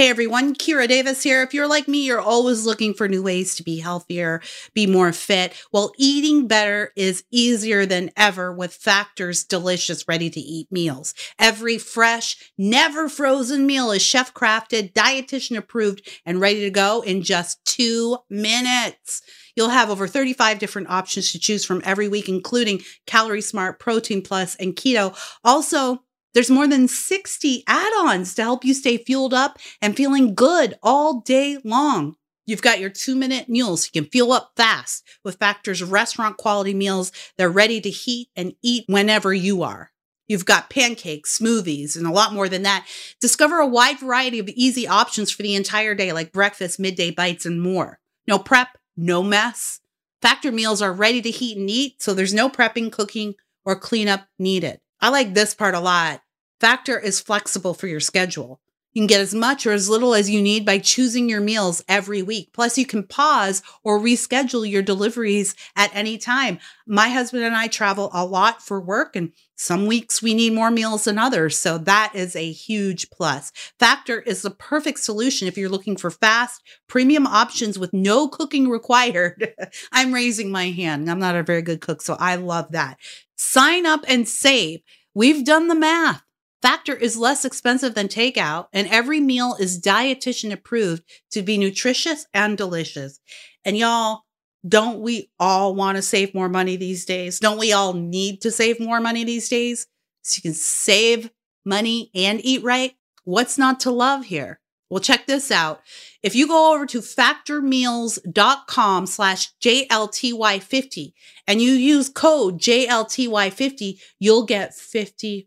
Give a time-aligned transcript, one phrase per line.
[0.00, 1.42] Hey everyone, Kira Davis here.
[1.42, 4.40] If you're like me, you're always looking for new ways to be healthier,
[4.72, 5.52] be more fit.
[5.72, 11.12] Well, eating better is easier than ever with Factor's delicious, ready to eat meals.
[11.38, 17.20] Every fresh, never frozen meal is chef crafted, dietitian approved, and ready to go in
[17.20, 19.20] just two minutes.
[19.54, 24.22] You'll have over 35 different options to choose from every week, including Calorie Smart, Protein
[24.22, 25.14] Plus, and Keto.
[25.44, 26.04] Also,
[26.34, 30.74] there's more than 60 add ons to help you stay fueled up and feeling good
[30.82, 32.16] all day long.
[32.46, 33.88] You've got your two minute meals.
[33.92, 37.12] You can fuel up fast with Factor's restaurant quality meals.
[37.36, 39.92] They're ready to heat and eat whenever you are.
[40.26, 42.86] You've got pancakes, smoothies, and a lot more than that.
[43.20, 47.46] Discover a wide variety of easy options for the entire day, like breakfast, midday bites,
[47.46, 47.98] and more.
[48.28, 49.80] No prep, no mess.
[50.22, 54.28] Factor meals are ready to heat and eat, so there's no prepping, cooking, or cleanup
[54.38, 54.80] needed.
[55.00, 56.22] I like this part a lot.
[56.60, 58.60] Factor is flexible for your schedule.
[58.92, 61.82] You can get as much or as little as you need by choosing your meals
[61.88, 62.50] every week.
[62.52, 66.58] Plus, you can pause or reschedule your deliveries at any time.
[66.88, 70.72] My husband and I travel a lot for work, and some weeks we need more
[70.72, 71.56] meals than others.
[71.56, 73.52] So, that is a huge plus.
[73.78, 78.68] Factor is the perfect solution if you're looking for fast, premium options with no cooking
[78.68, 79.54] required.
[79.92, 81.08] I'm raising my hand.
[81.08, 82.98] I'm not a very good cook, so I love that.
[83.42, 84.80] Sign up and save.
[85.14, 86.22] We've done the math.
[86.60, 92.26] Factor is less expensive than takeout, and every meal is dietitian approved to be nutritious
[92.34, 93.18] and delicious.
[93.64, 94.24] And y'all,
[94.68, 97.40] don't we all want to save more money these days?
[97.40, 99.86] Don't we all need to save more money these days?
[100.20, 101.30] So you can save
[101.64, 102.92] money and eat right?
[103.24, 104.60] What's not to love here?
[104.90, 105.80] Well, check this out.
[106.22, 111.12] If you go over to factormeals.com slash JLTY50
[111.46, 115.46] and you use code JLTY50, you'll get 50%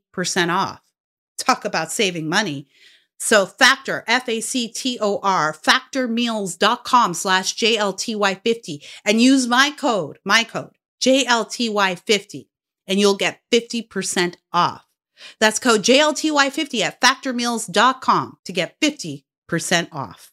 [0.49, 0.81] off.
[1.37, 2.67] Talk about saving money.
[3.19, 12.47] So factor, F-A-C-T-O-R, factormeals.com slash JLTY50 and use my code, my code, JLTY50
[12.87, 14.85] and you'll get 50% off.
[15.39, 19.23] That's code JLTY50 at factormeals.com to get 50%
[19.91, 20.32] off.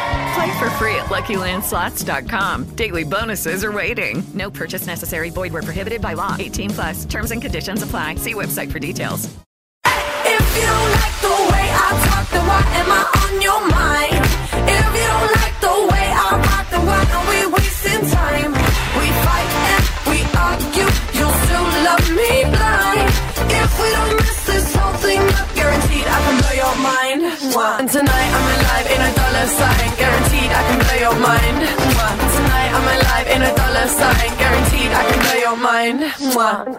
[0.33, 2.75] Play for free at LuckyLandSlots.com.
[2.75, 4.23] Daily bonuses are waiting.
[4.33, 5.29] No purchase necessary.
[5.29, 6.35] Void where prohibited by law.
[6.39, 7.05] 18 plus.
[7.05, 8.15] Terms and conditions apply.
[8.15, 9.29] See website for details.
[9.85, 14.23] If you don't like the way I talk, then why am I on your mind?
[14.71, 18.51] If you don't like the way I rock, then why are we wasting time?
[18.95, 20.89] We fight and we argue.
[21.19, 23.11] You'll still love me blind.
[23.51, 27.19] If we don't mess this whole thing up, guaranteed I can blow your mind.
[27.81, 29.97] And tonight I'm alive in a dollar sign.
[29.97, 31.57] Guaranteed I can blow your mind.
[32.35, 34.37] Tonight I'm alive in a dollar sign.
[34.37, 36.73] Guaranteed I can blow your mind.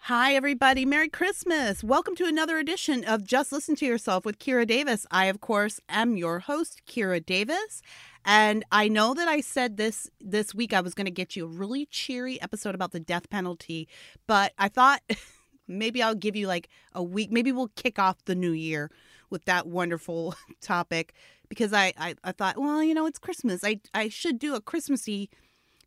[0.00, 0.84] Hi, everybody.
[0.84, 1.82] Merry Christmas.
[1.82, 5.06] Welcome to another edition of Just Listen to Yourself with Kira Davis.
[5.10, 7.80] I, of course, am your host, Kira Davis.
[8.26, 11.46] And I know that I said this this week I was going to get you
[11.46, 13.88] a really cheery episode about the death penalty,
[14.26, 15.00] but I thought
[15.68, 17.32] maybe I'll give you like a week.
[17.32, 18.90] Maybe we'll kick off the new year
[19.30, 21.14] with that wonderful topic
[21.50, 23.62] because I, I, I thought, well, you know, it's Christmas.
[23.62, 25.28] I, I should do a Christmassy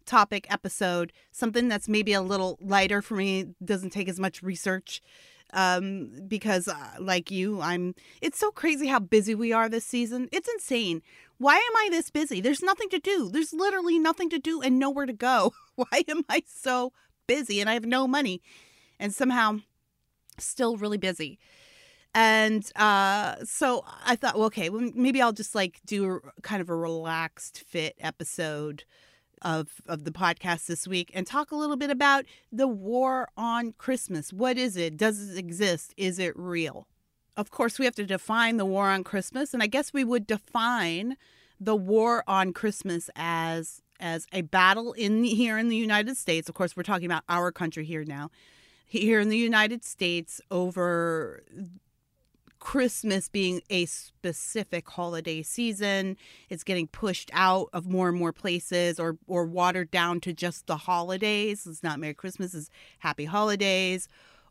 [0.05, 5.01] topic episode, something that's maybe a little lighter for me, doesn't take as much research.
[5.53, 7.93] Um, because uh, like you, I'm.
[8.21, 10.27] It's so crazy how busy we are this season.
[10.31, 11.03] It's insane.
[11.37, 12.41] Why am I this busy?
[12.41, 13.29] There's nothing to do.
[13.29, 15.53] There's literally nothing to do and nowhere to go.
[15.75, 16.91] Why am I so
[17.27, 18.41] busy and I have no money,
[18.99, 19.59] and somehow
[20.39, 21.37] still really busy?
[22.15, 26.61] And uh, so I thought, well, okay, well, maybe I'll just like do a, kind
[26.61, 28.83] of a relaxed fit episode
[29.41, 33.73] of of the podcast this week and talk a little bit about the war on
[33.77, 34.31] Christmas.
[34.31, 34.95] What is it?
[34.95, 35.93] Does it exist?
[35.97, 36.87] Is it real?
[37.35, 40.27] Of course, we have to define the war on Christmas, and I guess we would
[40.27, 41.17] define
[41.59, 46.47] the war on Christmas as as a battle in here in the United States.
[46.47, 48.29] Of course, we're talking about our country here now.
[48.85, 51.43] Here in the United States over
[52.63, 56.15] Christmas being a specific holiday season.
[56.49, 60.65] It's getting pushed out of more and more places or or watered down to just
[60.67, 61.67] the holidays.
[61.67, 62.69] It's not Merry Christmas, it's
[62.99, 64.07] Happy Holidays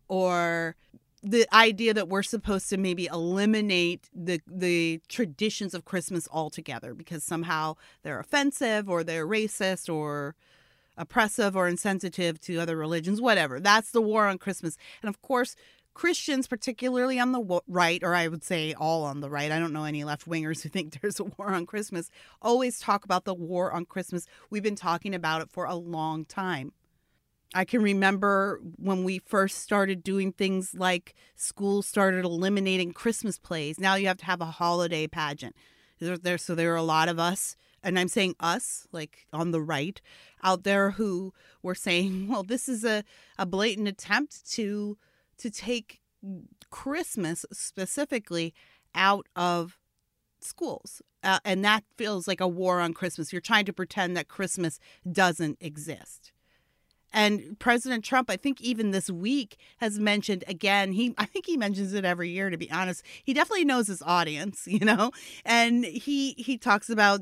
[0.09, 0.77] or
[1.23, 7.25] the idea that we're supposed to maybe eliminate the the traditions of Christmas altogether because
[7.25, 10.35] somehow they're offensive or they're racist or
[10.99, 13.59] oppressive or insensitive to other religions, whatever.
[13.59, 14.77] That's the war on Christmas.
[15.01, 15.57] And of course,
[15.95, 19.73] Christians, particularly on the right, or I would say all on the right, I don't
[19.73, 22.11] know any left wingers who think there's a war on Christmas,
[22.41, 24.27] always talk about the war on Christmas.
[24.51, 26.73] We've been talking about it for a long time.
[27.55, 33.79] I can remember when we first started doing things like schools started eliminating Christmas plays.
[33.79, 35.55] Now you have to have a holiday pageant.
[36.01, 39.51] There, there, so there are a lot of us, and I'm saying us, like on
[39.51, 40.01] the right,
[40.43, 43.05] out there who were saying, well, this is a,
[43.39, 44.97] a blatant attempt to
[45.43, 46.01] to take
[46.71, 48.55] Christmas specifically
[48.95, 49.79] out of
[50.41, 51.03] schools.
[51.23, 53.33] Uh, and that feels like a war on Christmas.
[53.33, 54.79] You're trying to pretend that Christmas
[55.11, 56.33] doesn't exist.
[57.13, 61.57] And President Trump, I think even this week has mentioned again, he I think he
[61.57, 63.05] mentions it every year to be honest.
[63.23, 65.11] He definitely knows his audience, you know.
[65.45, 67.21] And he he talks about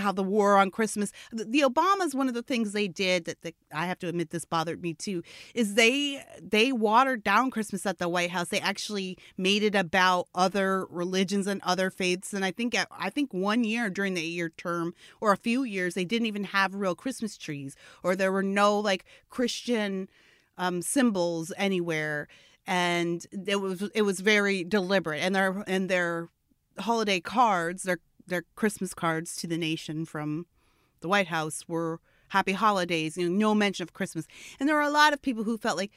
[0.00, 3.42] how the war on Christmas, the, the Obamas, one of the things they did that
[3.42, 5.22] the, I have to admit this bothered me too,
[5.54, 8.48] is they they watered down Christmas at the White House.
[8.48, 12.32] They actually made it about other religions and other faiths.
[12.32, 15.62] And I think I think one year during the eight year term or a few
[15.62, 20.08] years, they didn't even have real Christmas trees, or there were no like Christian
[20.58, 22.28] um, symbols anywhere.
[22.66, 26.28] And it was it was very deliberate, and their and their
[26.78, 30.46] holiday cards, their their Christmas cards to the nation from
[31.00, 34.26] the White House were happy holidays, you know, no mention of Christmas.
[34.58, 35.92] And there were a lot of people who felt like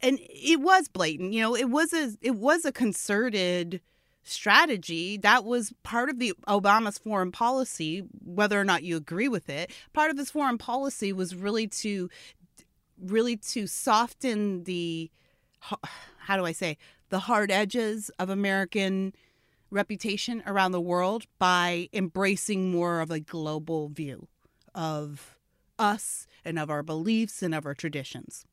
[0.00, 3.80] and it was blatant, you know, it was a it was a concerted
[4.22, 9.48] strategy that was part of the Obama's foreign policy whether or not you agree with
[9.48, 12.10] it part of his foreign policy was really to
[13.00, 15.10] really to soften the
[15.60, 16.76] how do I say
[17.08, 19.14] the hard edges of American
[19.70, 24.28] reputation around the world by embracing more of a global view
[24.74, 25.36] of
[25.78, 28.44] us and of our beliefs and of our traditions.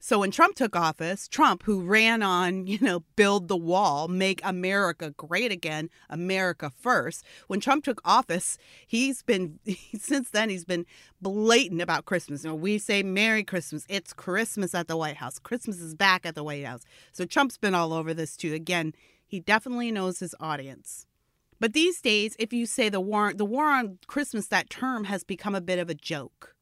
[0.00, 4.40] So when Trump took office, Trump, who ran on, you know, build the wall, make
[4.44, 9.58] America great again, America first, when Trump took office, he's been,
[9.98, 10.86] since then, he's been
[11.20, 12.44] blatant about Christmas.
[12.44, 13.84] You know, we say Merry Christmas.
[13.88, 15.38] It's Christmas at the White House.
[15.38, 16.82] Christmas is back at the White House.
[17.12, 18.54] So Trump's been all over this too.
[18.54, 18.94] Again,
[19.28, 21.06] he definitely knows his audience.
[21.60, 25.22] But these days, if you say the war the war on Christmas, that term has
[25.22, 26.54] become a bit of a joke.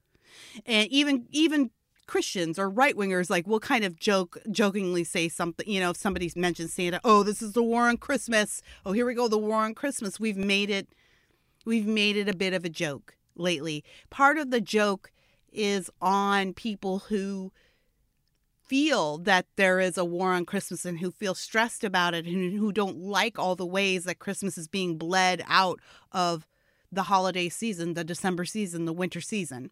[0.67, 1.71] And even even
[2.07, 5.97] Christians or right wingers like will kind of joke jokingly say something, you know, if
[5.97, 8.63] somebody mentions Santa, oh, this is the war on Christmas.
[8.85, 10.21] Oh, here we go, the war on Christmas.
[10.21, 10.89] We've made it
[11.65, 13.85] we've made it a bit of a joke lately.
[14.11, 15.11] Part of the joke
[15.53, 17.53] is on people who
[18.67, 22.59] feel that there is a war on Christmas and who feel stressed about it and
[22.59, 25.81] who don't like all the ways that Christmas is being bled out
[26.13, 26.47] of
[26.91, 29.71] the holiday season, the December season, the winter season.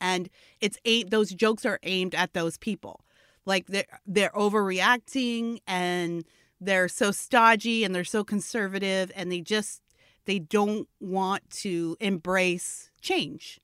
[0.00, 0.28] And
[0.60, 3.04] it's eight those jokes are aimed at those people.
[3.46, 6.24] Like they're they're overreacting and
[6.60, 9.80] they're so stodgy and they're so conservative and they just
[10.26, 13.60] they don't want to embrace change.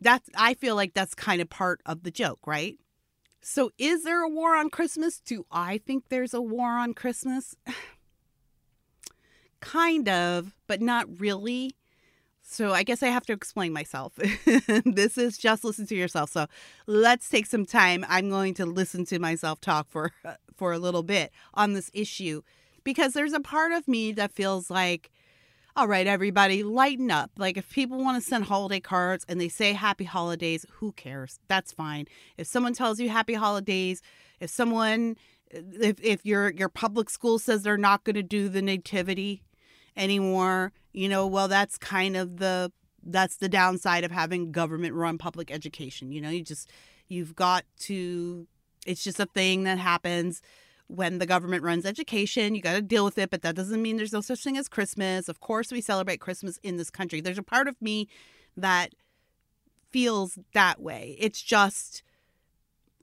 [0.00, 2.78] That's I feel like that's kind of part of the joke, right?
[3.46, 5.20] So, is there a war on Christmas?
[5.20, 7.54] Do I think there's a war on Christmas?
[9.60, 11.76] kind of, but not really.
[12.40, 14.14] So, I guess I have to explain myself.
[14.86, 16.30] this is just listen to yourself.
[16.30, 16.46] So,
[16.86, 18.06] let's take some time.
[18.08, 20.12] I'm going to listen to myself talk for
[20.56, 22.40] for a little bit on this issue
[22.82, 25.10] because there's a part of me that feels like
[25.76, 27.32] all right, everybody, lighten up.
[27.36, 31.40] Like, if people want to send holiday cards and they say happy holidays, who cares?
[31.48, 32.06] That's fine.
[32.38, 34.00] If someone tells you happy holidays,
[34.38, 35.16] if someone,
[35.50, 39.42] if, if your, your public school says they're not going to do the nativity
[39.96, 42.70] anymore, you know, well, that's kind of the,
[43.02, 46.12] that's the downside of having government run public education.
[46.12, 46.70] You know, you just,
[47.08, 48.46] you've got to,
[48.86, 50.40] it's just a thing that happens
[50.88, 52.54] when the government runs education.
[52.54, 54.68] You got to deal with it, but that doesn't mean there's no such thing as
[54.68, 55.28] Christmas.
[55.28, 57.20] Of course, we celebrate Christmas in this country.
[57.20, 58.08] There's a part of me
[58.56, 58.94] that
[59.90, 61.16] feels that way.
[61.18, 62.02] It's just,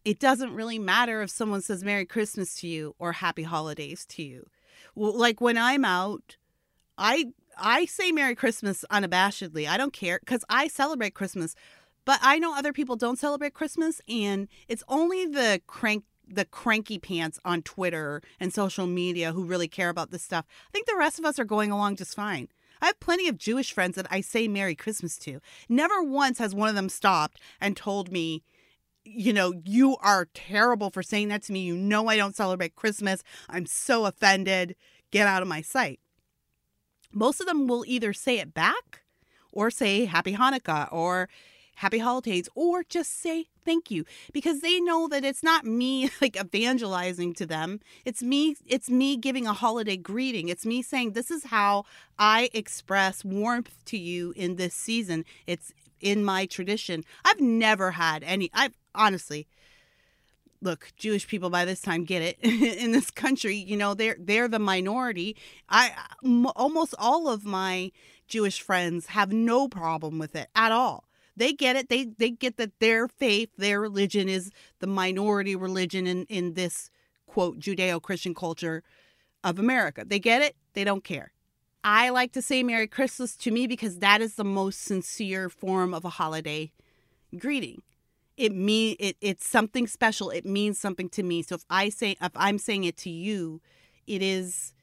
[0.06, 4.24] it doesn't really matter if someone says Merry Christmas to you or Happy Holidays to
[4.24, 4.48] you.
[4.96, 6.38] Like when I'm out,
[6.98, 9.68] I I say Merry Christmas unabashedly.
[9.68, 11.56] I don't care because I celebrate Christmas.
[12.04, 16.98] But I know other people don't celebrate Christmas, and it's only the crank the cranky
[16.98, 20.46] pants on Twitter and social media who really care about this stuff.
[20.68, 22.48] I think the rest of us are going along just fine.
[22.82, 25.40] I have plenty of Jewish friends that I say Merry Christmas to.
[25.70, 28.44] Never once has one of them stopped and told me,
[29.04, 31.62] you know, you are terrible for saying that to me.
[31.62, 33.24] You know, I don't celebrate Christmas.
[33.50, 34.76] I'm so offended.
[35.12, 36.00] Get out of my sight.
[37.12, 39.02] Most of them will either say it back
[39.52, 41.30] or say Happy Hanukkah or
[41.76, 46.38] happy holidays or just say thank you because they know that it's not me like
[46.38, 47.80] evangelizing to them.
[48.06, 50.50] It's me it's me giving a holiday greeting.
[50.50, 51.86] It's me saying this is how
[52.20, 55.26] i express warmth to you in this season.
[55.48, 57.04] It's in my tradition.
[57.24, 59.48] I've never had any i've honestly
[60.64, 62.38] look jewish people by this time get it.
[62.84, 65.36] In this country you know they're they're the minority.
[65.70, 65.92] I
[66.24, 67.92] m- almost all of my
[68.28, 71.06] jewish friends have no problem with it at all
[71.42, 76.06] they get it they they get that their faith their religion is the minority religion
[76.06, 76.92] in in this
[77.26, 78.84] quote judeo-christian culture
[79.44, 80.06] of america.
[80.06, 81.32] They get it they don't care.
[81.84, 85.94] I like to say merry christmas to me because that is the most sincere form
[85.96, 86.72] of a holiday
[87.38, 87.82] greeting.
[88.38, 90.30] It mean it it's something special.
[90.30, 91.42] It means something to me.
[91.42, 93.62] So if i say if i'm saying it to you
[94.06, 94.74] it is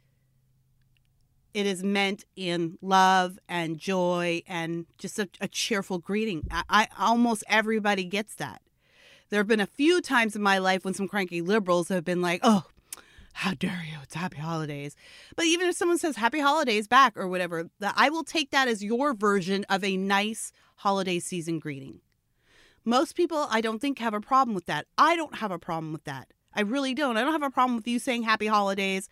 [1.54, 6.88] it is meant in love and joy and just a, a cheerful greeting I, I
[6.98, 8.62] almost everybody gets that
[9.30, 12.22] there have been a few times in my life when some cranky liberals have been
[12.22, 12.64] like oh
[13.34, 14.96] how dare you it's happy holidays
[15.36, 18.68] but even if someone says happy holidays back or whatever that i will take that
[18.68, 22.00] as your version of a nice holiday season greeting
[22.88, 24.86] most people, I don't think, have a problem with that.
[24.96, 26.32] I don't have a problem with that.
[26.54, 27.18] I really don't.
[27.18, 29.10] I don't have a problem with you saying happy holidays.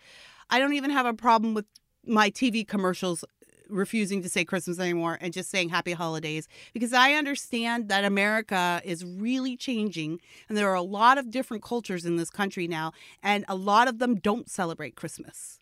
[0.49, 1.65] I don't even have a problem with
[2.07, 3.23] my TV commercials
[3.69, 8.81] refusing to say Christmas anymore and just saying happy holidays because I understand that America
[8.83, 12.93] is really changing and there are a lot of different cultures in this country now
[13.21, 15.59] and a lot of them don't celebrate Christmas.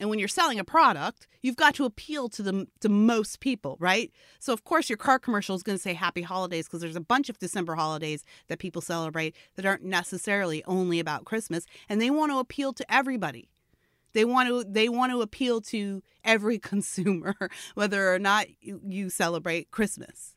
[0.00, 3.76] And when you're selling a product, you've got to appeal to the to most people,
[3.78, 4.10] right?
[4.40, 7.00] So of course your car commercial is going to say happy holidays because there's a
[7.00, 12.10] bunch of December holidays that people celebrate that aren't necessarily only about Christmas and they
[12.10, 13.48] want to appeal to everybody.
[14.14, 17.34] They want to they want to appeal to every consumer
[17.74, 20.34] whether or not you, celebrate Christmas.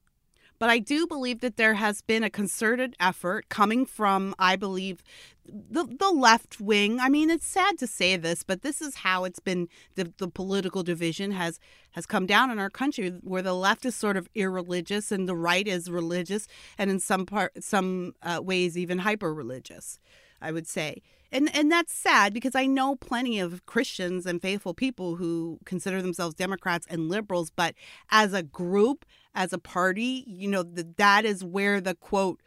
[0.60, 5.04] But I do believe that there has been a concerted effort coming from, I believe,
[5.46, 7.00] the, the left wing.
[7.00, 9.70] I mean, it's sad to say this, but this is how it's been.
[9.96, 11.60] The, the political division has
[11.92, 15.36] has come down in our country, where the left is sort of irreligious and the
[15.36, 20.00] right is religious, and in some part, some uh, ways, even hyper religious.
[20.42, 21.02] I would say.
[21.32, 26.02] And and that's sad because I know plenty of Christians and faithful people who consider
[26.02, 27.76] themselves Democrats and liberals, but
[28.10, 29.06] as a group,
[29.36, 32.42] as a party, you know, the, that is where the quote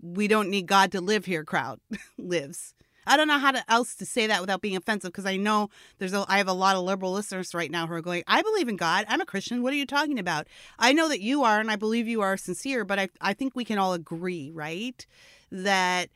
[0.00, 1.80] we don't need God to live here crowd
[2.18, 2.74] lives.
[3.08, 5.70] I don't know how to, else to say that without being offensive because I know
[5.98, 8.42] there's a, I have a lot of liberal listeners right now who are going, I
[8.42, 9.06] believe in God.
[9.08, 9.62] I'm a Christian.
[9.62, 10.46] What are you talking about?
[10.78, 13.56] I know that you are, and I believe you are sincere, but I, I think
[13.56, 15.06] we can all agree, right?
[15.50, 16.10] That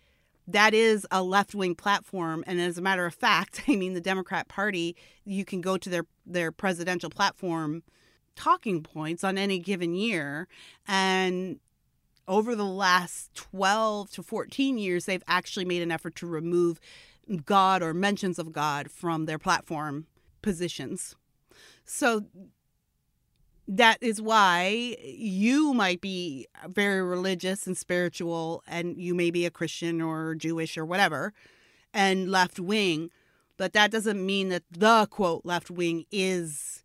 [0.48, 2.44] that is a left wing platform.
[2.46, 5.88] And as a matter of fact, I mean, the Democrat Party, you can go to
[5.88, 7.82] their, their presidential platform
[8.34, 10.48] talking points on any given year.
[10.88, 11.60] And
[12.26, 16.80] over the last 12 to 14 years, they've actually made an effort to remove
[17.44, 20.06] God or mentions of God from their platform
[20.40, 21.14] positions.
[21.84, 22.24] So
[23.68, 29.50] that is why you might be very religious and spiritual, and you may be a
[29.50, 31.32] Christian or Jewish or whatever,
[31.94, 33.10] and left wing,
[33.56, 36.82] but that doesn't mean that the quote left wing is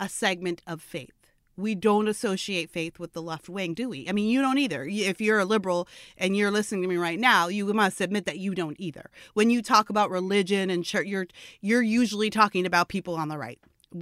[0.00, 1.12] a segment of faith.
[1.56, 4.08] We don't associate faith with the left wing, do we?
[4.08, 4.84] I mean, you don't either.
[4.84, 8.38] If you're a liberal and you're listening to me right now, you must admit that
[8.38, 9.10] you don't either.
[9.34, 11.26] When you talk about religion and church, you're
[11.60, 13.60] you're usually talking about people on the right,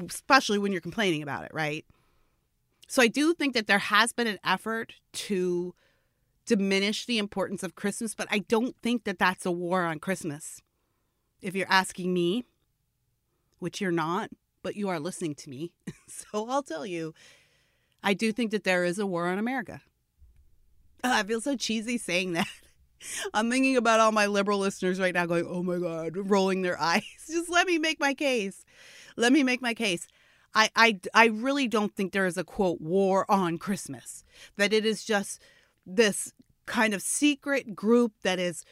[0.09, 1.85] especially when you're complaining about it, right?
[2.89, 5.75] So I do think that there has been an effort to
[6.47, 10.61] diminish the importance of Christmas, but I don't think that that's a war on Christmas.
[11.41, 12.45] If you're asking me,
[13.61, 14.31] which you're not,
[14.63, 15.73] but you are listening to me,
[16.09, 17.15] so I'll tell you,
[18.03, 19.83] I do think that there is a war on America.
[21.05, 22.49] I feel so cheesy saying that.
[23.35, 26.81] I'm thinking about all my liberal listeners right now going, oh my God, rolling their
[26.81, 27.05] eyes.
[27.31, 28.65] Just let me make my case.
[29.21, 30.09] Let me make my case.
[30.55, 34.25] I, I, I really don't think there is a quote war on Christmas,
[34.57, 35.43] that it is just
[35.87, 36.33] this
[36.67, 38.65] kind of secret group that is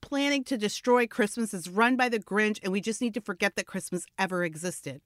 [0.00, 3.56] planning to destroy Christmas, is run by the Grinch, and we just need to forget
[3.56, 5.02] that Christmas ever existed.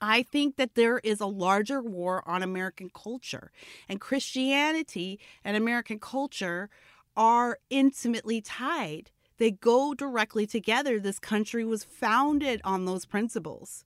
[0.00, 3.50] I think that there is a larger war on American culture,
[3.88, 6.68] and Christianity and American culture
[7.16, 9.10] are intimately tied.
[9.42, 11.00] They go directly together.
[11.00, 13.84] This country was founded on those principles.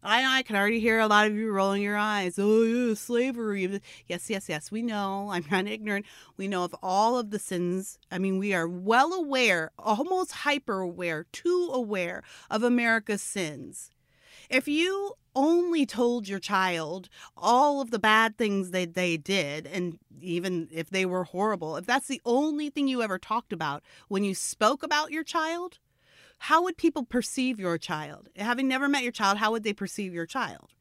[0.00, 2.38] I, I can already hear a lot of you rolling your eyes.
[2.38, 3.80] Oh, yeah, slavery.
[4.06, 4.70] Yes, yes, yes.
[4.70, 5.30] We know.
[5.32, 6.06] I'm not ignorant.
[6.36, 7.98] We know of all of the sins.
[8.12, 13.90] I mean, we are well aware, almost hyper aware, too aware of America's sins.
[14.48, 19.98] If you only told your child all of the bad things that they did, and
[20.20, 24.24] even if they were horrible, if that's the only thing you ever talked about when
[24.24, 25.78] you spoke about your child,
[26.38, 28.28] how would people perceive your child?
[28.36, 30.72] Having never met your child, how would they perceive your child?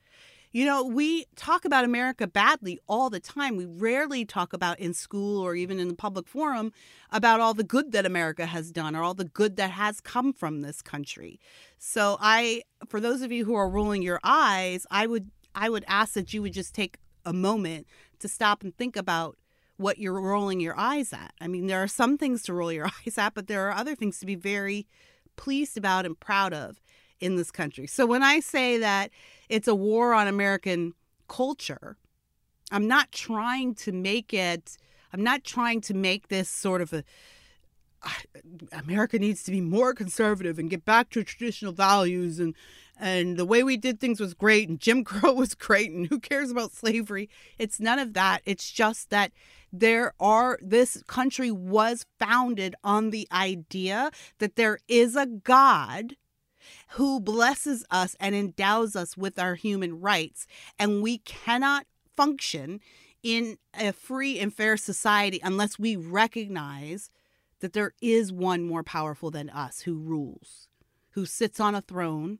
[0.56, 3.58] You know, we talk about America badly all the time.
[3.58, 6.72] We rarely talk about in school or even in the public forum
[7.12, 10.32] about all the good that America has done or all the good that has come
[10.32, 11.42] from this country.
[11.78, 15.84] So I for those of you who are rolling your eyes, I would I would
[15.90, 17.86] ask that you would just take a moment
[18.20, 19.38] to stop and think about
[19.76, 21.34] what you're rolling your eyes at.
[21.42, 23.94] I mean, there are some things to roll your eyes at, but there are other
[23.94, 24.88] things to be very
[25.36, 26.80] pleased about and proud of
[27.20, 27.88] in this country.
[27.88, 29.12] So when I say that
[29.50, 30.94] it's a war on American
[31.28, 31.98] culture,
[32.72, 34.78] I'm not trying to make it,
[35.14, 37.04] I'm not trying to make this sort of a,
[38.72, 42.56] America needs to be more conservative and get back to traditional values and
[42.98, 46.20] and the way we did things was great and Jim Crow was great and who
[46.20, 47.30] cares about slavery?
[47.58, 48.42] It's none of that.
[48.46, 49.34] It's just that
[49.74, 56.16] there are this country was founded on the idea that there is a God
[56.90, 60.48] who blesses us and endows us with our human rights
[60.80, 62.80] and we cannot function
[63.24, 67.10] in a free and fair society unless we recognize
[67.60, 70.68] that there is one more powerful than us who rules,
[71.12, 72.38] who sits on a throne,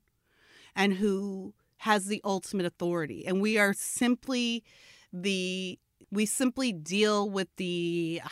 [0.76, 3.26] and who has the ultimate authority.
[3.26, 4.64] And we are simply
[5.12, 5.80] the,
[6.12, 8.30] we simply deal with the uh,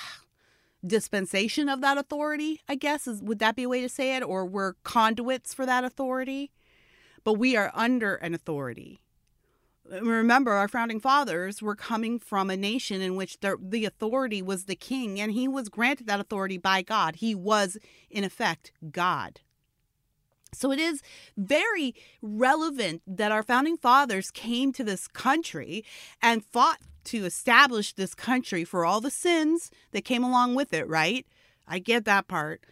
[0.86, 3.08] dispensation of that authority, I guess.
[3.08, 4.24] Is, would that be a way to say it?
[4.24, 6.52] Or we're conduits for that authority?
[7.24, 9.00] But we are under an authority
[10.02, 14.66] remember our founding fathers were coming from a nation in which the, the authority was
[14.66, 17.78] the king and he was granted that authority by god he was
[18.10, 19.42] in effect god
[20.54, 21.02] so it is
[21.36, 25.84] very relevant that our founding fathers came to this country
[26.22, 30.88] and fought to establish this country for all the sins that came along with it
[30.88, 31.26] right?
[31.68, 32.64] I get that part.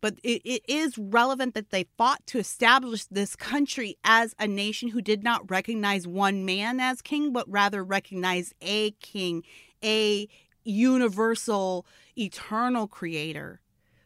[0.00, 4.88] But it, it is relevant that they fought to establish this country as a nation
[4.88, 9.42] who did not recognize one man as king, but rather recognize a king,
[9.84, 10.26] a
[10.64, 13.60] universal, eternal creator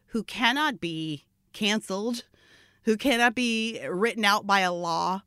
[0.07, 2.25] who cannot be canceled,
[2.83, 5.21] who cannot be written out by a law,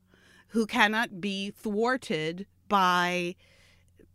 [0.49, 3.35] who cannot be thwarted by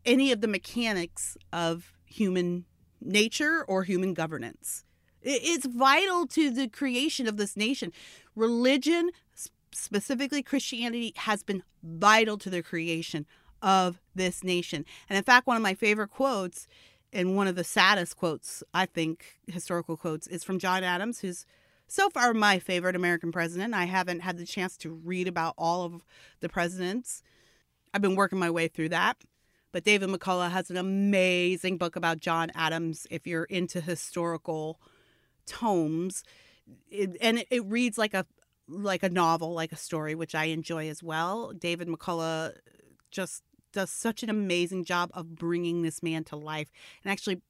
[0.05, 2.65] any of the mechanics of human
[3.01, 4.83] nature or human governance.
[5.21, 7.91] It's vital to the creation of this nation.
[8.35, 9.11] Religion,
[9.71, 13.25] specifically Christianity, has been vital to the creation
[13.61, 14.85] of this nation.
[15.09, 16.67] And in fact, one of my favorite quotes,
[17.13, 21.45] and one of the saddest quotes, I think, historical quotes, is from John Adams, who's
[21.87, 23.73] so far my favorite American president.
[23.73, 26.03] I haven't had the chance to read about all of
[26.39, 27.21] the presidents.
[27.93, 29.17] I've been working my way through that.
[29.73, 34.79] But David McCullough has an amazing book about John Adams if you're into historical
[35.47, 36.23] tomes.
[36.89, 38.25] It, and it, it reads like a
[38.69, 41.51] like a novel like a story which i enjoy as well.
[41.51, 42.55] David McCullough
[43.11, 46.71] just does such an amazing job of bringing this man to life.
[47.03, 47.41] And actually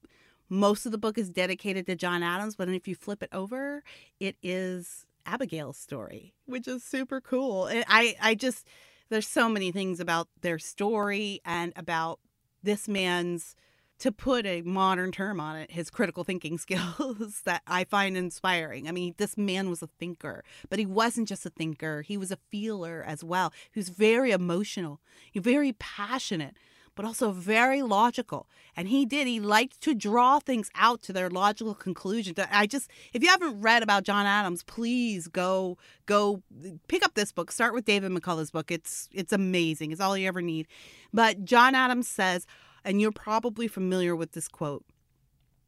[0.49, 3.83] most of the book is dedicated to John Adams but if you flip it over
[4.19, 7.69] it is abigail's story which is super cool.
[7.69, 8.65] I i just
[9.09, 12.19] there's so many things about their story and about
[12.61, 13.55] this man's
[13.99, 18.87] to put a modern term on it, his critical thinking skills that I find inspiring.
[18.87, 22.31] I mean, this man was a thinker, but he wasn't just a thinker, he was
[22.31, 23.53] a feeler as well.
[23.71, 24.99] He was very emotional,
[25.35, 26.57] very passionate,
[26.95, 28.47] but also very logical.
[28.75, 32.35] And he did, he liked to draw things out to their logical conclusion.
[32.51, 36.41] I just, if you haven't read about John Adams, please go, go
[36.87, 37.51] pick up this book.
[37.51, 38.71] Start with David McCullough's book.
[38.71, 39.91] It's, it's amazing.
[39.91, 40.67] It's all you ever need.
[41.13, 42.45] But John Adams says,
[42.83, 44.83] and you're probably familiar with this quote.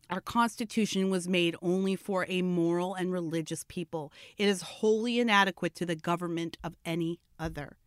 [0.10, 4.14] Our Constitution was made only for a moral and religious people.
[4.38, 7.78] It is wholly inadequate to the government of any other.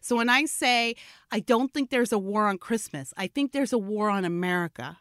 [0.00, 0.94] So when I say
[1.30, 4.98] I don't think there's a war on Christmas, I think there's a war on America.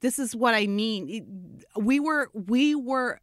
[0.00, 1.62] This is what I mean.
[1.76, 3.20] We were we were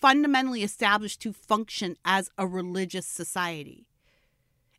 [0.00, 3.86] fundamentally established to function as a religious society.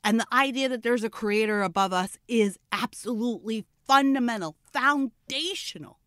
[0.04, 6.00] And the idea that there's a creator above us is absolutely fundamental, foundational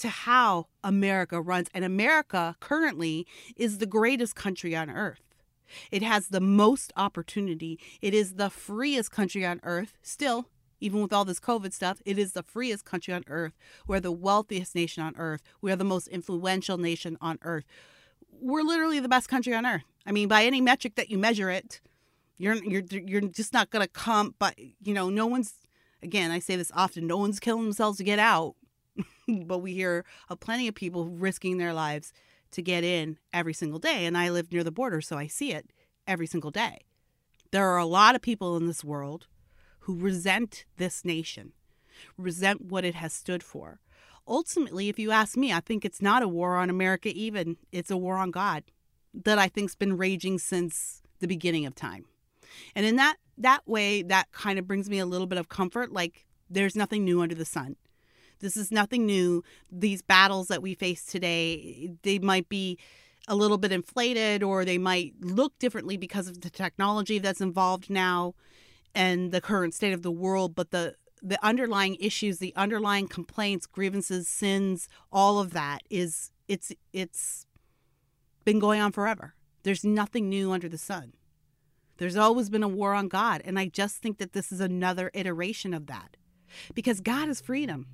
[0.00, 1.68] to how America runs.
[1.72, 5.33] And America currently is the greatest country on earth.
[5.90, 7.78] It has the most opportunity.
[8.02, 9.94] It is the freest country on earth.
[10.02, 10.48] Still,
[10.80, 13.54] even with all this COVID stuff, it is the freest country on earth.
[13.86, 15.42] We're the wealthiest nation on earth.
[15.60, 17.64] We are the most influential nation on earth.
[18.30, 19.84] We're literally the best country on earth.
[20.06, 21.80] I mean, by any metric that you measure it,
[22.36, 24.34] You're you're you're just not gonna come.
[24.38, 25.54] But you know, no one's.
[26.02, 27.06] Again, I say this often.
[27.06, 28.56] No one's killing themselves to get out,
[29.46, 32.12] but we hear of plenty of people risking their lives
[32.54, 34.06] to get in every single day.
[34.06, 35.70] And I live near the border, so I see it
[36.06, 36.78] every single day.
[37.50, 39.26] There are a lot of people in this world
[39.80, 41.52] who resent this nation,
[42.16, 43.80] resent what it has stood for.
[44.26, 47.56] Ultimately, if you ask me, I think it's not a war on America, even.
[47.70, 48.64] It's a war on God
[49.12, 52.06] that I think's been raging since the beginning of time.
[52.74, 55.92] And in that that way, that kind of brings me a little bit of comfort.
[55.92, 57.76] Like there's nothing new under the sun.
[58.40, 59.42] This is nothing new.
[59.70, 62.78] These battles that we face today, they might be
[63.26, 67.88] a little bit inflated or they might look differently because of the technology that's involved
[67.88, 68.34] now
[68.94, 73.64] and the current state of the world, but the the underlying issues, the underlying complaints,
[73.66, 77.46] grievances, sins, all of that is it's it's
[78.44, 79.34] been going on forever.
[79.62, 81.14] There's nothing new under the sun.
[81.96, 85.10] There's always been a war on God, and I just think that this is another
[85.14, 86.16] iteration of that.
[86.74, 87.86] Because God is freedom.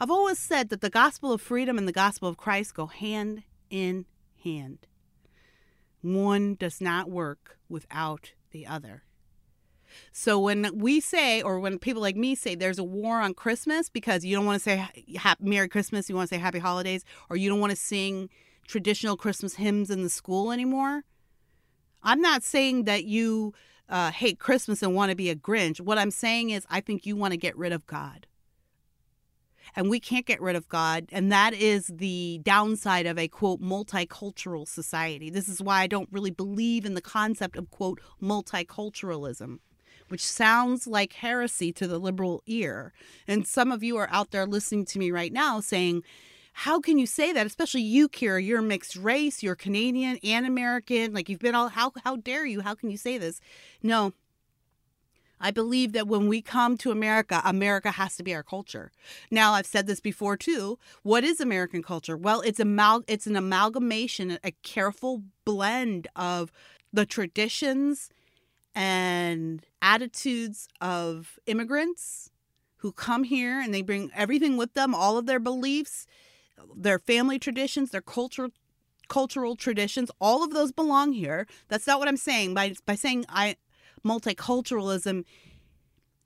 [0.00, 3.42] I've always said that the gospel of freedom and the gospel of Christ go hand
[3.70, 4.06] in
[4.42, 4.86] hand.
[6.02, 9.04] One does not work without the other.
[10.10, 13.88] So when we say, or when people like me say, there's a war on Christmas
[13.88, 14.86] because you don't want to say
[15.40, 18.30] Merry Christmas, you want to say Happy Holidays, or you don't want to sing
[18.66, 21.04] traditional Christmas hymns in the school anymore.
[22.02, 23.54] I'm not saying that you
[23.88, 25.80] uh, hate Christmas and want to be a Grinch.
[25.80, 28.26] What I'm saying is, I think you want to get rid of God.
[29.74, 31.06] And we can't get rid of God.
[31.12, 35.30] And that is the downside of a quote multicultural society.
[35.30, 39.58] This is why I don't really believe in the concept of quote multiculturalism
[40.08, 42.92] which sounds like heresy to the liberal ear.
[43.26, 46.02] And some of you are out there listening to me right now saying,
[46.52, 47.46] how can you say that?
[47.46, 48.44] Especially you, Kira.
[48.44, 49.42] You're mixed race.
[49.42, 51.14] You're Canadian and American.
[51.14, 51.68] Like you've been all.
[51.68, 52.60] How how dare you?
[52.60, 53.40] How can you say this?
[53.82, 54.12] No.
[55.42, 58.92] I believe that when we come to America, America has to be our culture.
[59.30, 60.78] Now, I've said this before too.
[61.02, 62.16] What is American culture?
[62.16, 66.52] Well, it's amal- it's an amalgamation, a careful blend of
[66.92, 68.08] the traditions
[68.74, 72.30] and attitudes of immigrants
[72.76, 76.06] who come here and they bring everything with them, all of their beliefs,
[76.74, 78.50] their family traditions, their cultural
[79.08, 81.46] cultural traditions, all of those belong here.
[81.68, 83.56] That's not what I'm saying by by saying I
[84.04, 85.24] multiculturalism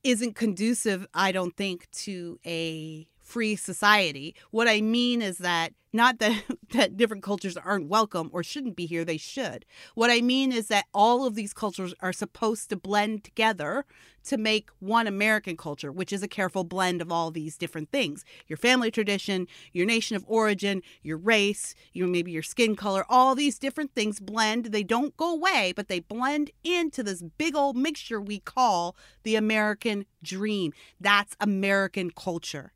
[0.03, 4.35] isn't conducive, I don't think, to a free society.
[4.51, 8.87] What I mean is that not that, that different cultures aren't welcome or shouldn't be
[8.87, 9.65] here, they should.
[9.95, 13.85] What I mean is that all of these cultures are supposed to blend together
[14.25, 18.25] to make one American culture, which is a careful blend of all these different things
[18.47, 23.35] your family tradition, your nation of origin, your race, your, maybe your skin color, all
[23.35, 24.67] these different things blend.
[24.67, 29.37] They don't go away, but they blend into this big old mixture we call the
[29.37, 30.73] American dream.
[31.01, 32.73] That's American culture.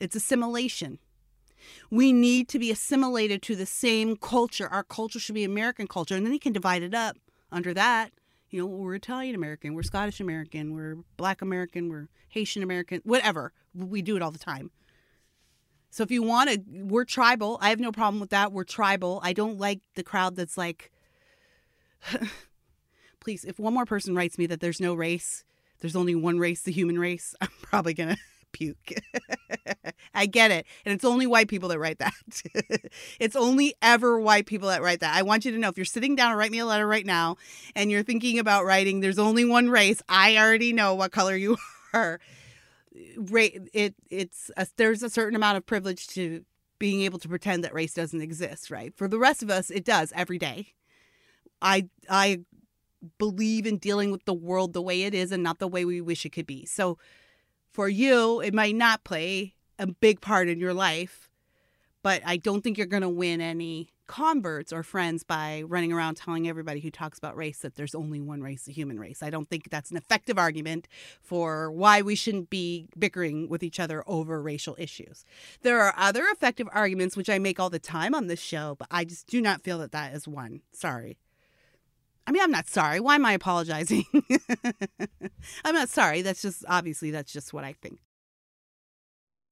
[0.00, 0.98] It's assimilation.
[1.90, 4.68] We need to be assimilated to the same culture.
[4.68, 7.16] Our culture should be American culture, and then you can divide it up
[7.52, 8.12] under that.
[8.50, 13.52] You know, we're Italian American, we're Scottish American, we're Black American, we're Haitian American, whatever.
[13.74, 14.70] We do it all the time.
[15.90, 17.58] So if you want to, we're tribal.
[17.60, 18.52] I have no problem with that.
[18.52, 19.20] We're tribal.
[19.22, 20.90] I don't like the crowd that's like,
[23.20, 25.44] please, if one more person writes me that there's no race,
[25.80, 28.18] there's only one race, the human race, I'm probably going to
[28.52, 28.92] puke.
[30.14, 30.66] I get it.
[30.84, 32.14] And it's only white people that write that.
[33.20, 35.16] it's only ever white people that write that.
[35.16, 37.06] I want you to know if you're sitting down and write me a letter right
[37.06, 37.36] now
[37.74, 41.56] and you're thinking about writing, there's only one race, I already know what color you
[41.92, 42.20] are.
[42.92, 46.44] It, it's a, there's a certain amount of privilege to
[46.78, 48.92] being able to pretend that race doesn't exist, right?
[48.96, 50.74] For the rest of us, it does every day.
[51.62, 52.40] I I
[53.18, 56.00] believe in dealing with the world the way it is and not the way we
[56.00, 56.66] wish it could be.
[56.66, 56.98] So
[57.72, 61.30] for you, it might not play a big part in your life,
[62.02, 66.16] but I don't think you're going to win any converts or friends by running around
[66.16, 69.22] telling everybody who talks about race that there's only one race, the human race.
[69.22, 70.88] I don't think that's an effective argument
[71.22, 75.24] for why we shouldn't be bickering with each other over racial issues.
[75.62, 78.88] There are other effective arguments which I make all the time on this show, but
[78.90, 80.62] I just do not feel that that is one.
[80.72, 81.16] Sorry.
[82.30, 83.00] I mean, I'm not sorry.
[83.00, 84.04] Why am I apologizing?
[85.64, 86.22] I'm not sorry.
[86.22, 87.98] That's just obviously that's just what I think.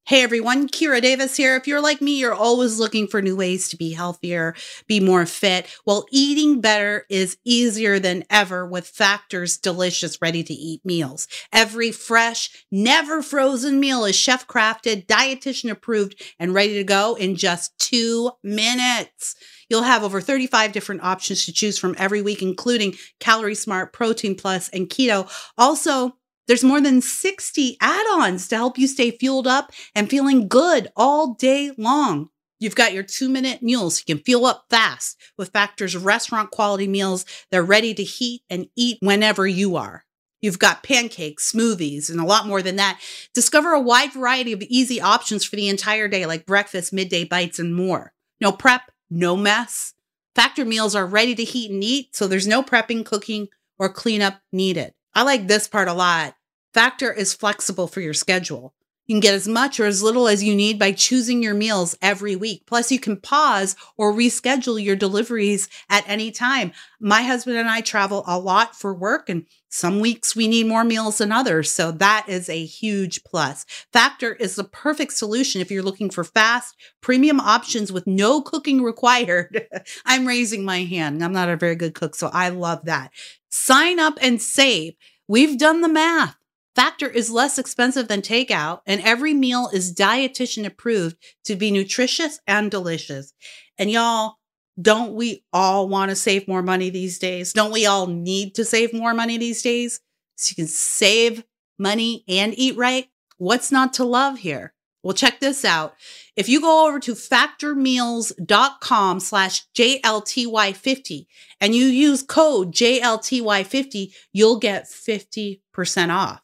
[0.09, 1.55] Hey everyone, Kira Davis here.
[1.55, 4.55] If you're like me, you're always looking for new ways to be healthier,
[4.87, 5.67] be more fit.
[5.85, 11.29] Well, eating better is easier than ever with Factor's delicious, ready to eat meals.
[11.53, 17.37] Every fresh, never frozen meal is chef crafted, dietitian approved, and ready to go in
[17.37, 19.35] just two minutes.
[19.69, 24.37] You'll have over 35 different options to choose from every week, including Calorie Smart, Protein
[24.37, 25.31] Plus, and Keto.
[25.59, 26.17] Also,
[26.49, 30.89] there's more than 60 add ons to help you stay fueled up and feeling good
[30.97, 32.31] all day long.
[32.59, 34.03] You've got your two minute meals.
[34.05, 37.25] You can fuel up fast with Factor's restaurant quality meals.
[37.51, 40.05] They're ready to heat and eat whenever you are.
[40.41, 43.01] You've got pancakes, smoothies, and a lot more than that.
[43.35, 47.59] Discover a wide variety of easy options for the entire day, like breakfast, midday bites,
[47.59, 48.13] and more.
[48.41, 49.95] No prep, no mess.
[50.35, 54.41] Factor meals are ready to heat and eat, so there's no prepping, cooking, or cleanup
[54.53, 54.95] needed.
[55.13, 56.35] I like this part a lot.
[56.79, 58.73] Factor is flexible for your schedule.
[59.09, 61.99] You can get as much or as little as you need by choosing your meals
[62.01, 62.67] every week.
[62.69, 66.71] Plus, you can pause or reschedule your deliveries at any time.
[67.01, 70.85] My husband and I travel a lot for work, and some weeks we need more
[70.85, 71.73] meals than others.
[71.73, 73.67] So, that is a huge plus.
[73.93, 78.83] Factor is the perfect solution if you're looking for fast, premium options with no cooking
[78.85, 79.67] required.
[80.07, 81.25] I'm raising my hand.
[81.25, 83.11] I'm not a very good cook, so I love that.
[83.49, 84.95] Sign up and save.
[85.27, 86.38] We've done the math.
[86.79, 92.39] Factor is less expensive than takeout, and every meal is dietitian approved to be nutritious
[92.47, 93.33] and delicious.
[93.79, 94.37] And y'all,
[94.81, 97.53] don't we all want to save more money these days?
[97.53, 99.99] Don't we all need to save more money these days?
[100.37, 101.43] So you can save
[101.81, 103.09] money and eat right?
[103.39, 104.73] What's not to love here?
[105.03, 105.97] Well, check this out.
[106.37, 111.27] If you go over to factormeals.com slash JLTY50
[111.61, 116.41] and you use code JLTY50, you'll get 50% off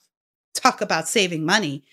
[0.54, 1.84] talk about saving money.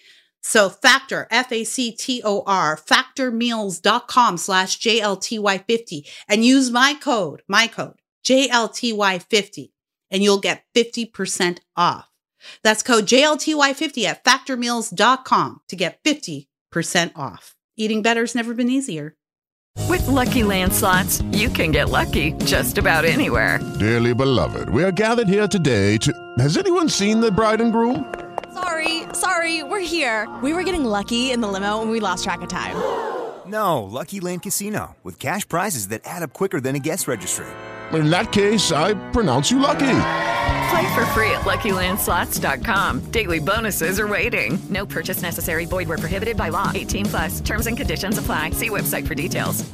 [0.42, 9.72] So factor, F-A-C-T-O-R, factormeals.com slash JLTY50 and use my code, my code, JLTY50
[10.12, 12.10] and you'll get 50% off.
[12.64, 16.48] That's code JLTY50 at factormeals.com to get 50%
[17.16, 17.56] off.
[17.78, 19.16] Eating better's never been easier.
[19.88, 23.60] With Lucky Land slots, you can get lucky just about anywhere.
[23.80, 26.14] Dearly beloved, we are gathered here today to.
[26.40, 28.12] Has anyone seen the bride and groom?
[28.54, 30.28] Sorry, sorry, we're here.
[30.44, 32.76] We were getting lucky in the limo and we lost track of time.
[33.44, 37.48] No, Lucky Land Casino, with cash prizes that add up quicker than a guest registry.
[37.92, 39.80] In that case, I pronounce you lucky.
[40.70, 43.12] Play for free at LuckyLandSlots.com.
[43.12, 44.60] Daily bonuses are waiting.
[44.70, 45.66] No purchase necessary.
[45.66, 46.72] Void where prohibited by law.
[46.74, 47.42] 18 plus.
[47.42, 48.52] Terms and conditions apply.
[48.52, 49.70] See website for details.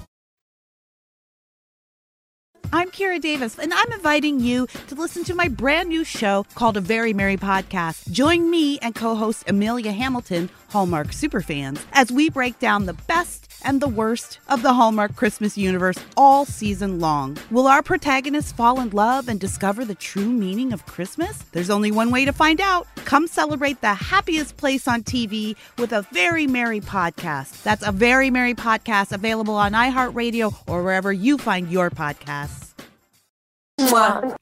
[2.74, 6.76] I'm Kira Davis, and I'm inviting you to listen to my brand new show called
[6.76, 8.12] A Very Merry Podcast.
[8.12, 13.48] Join me and co host Amelia Hamilton, Hallmark Superfans, as we break down the best
[13.64, 17.38] and the worst of the Hallmark Christmas universe all season long.
[17.52, 21.44] Will our protagonists fall in love and discover the true meaning of Christmas?
[21.52, 22.88] There's only one way to find out.
[23.06, 27.64] Come celebrate the happiest place on TV with a Very Merry Podcast.
[27.64, 32.74] That's a Very Merry Podcast available on iHeartRadio or wherever you find your podcasts.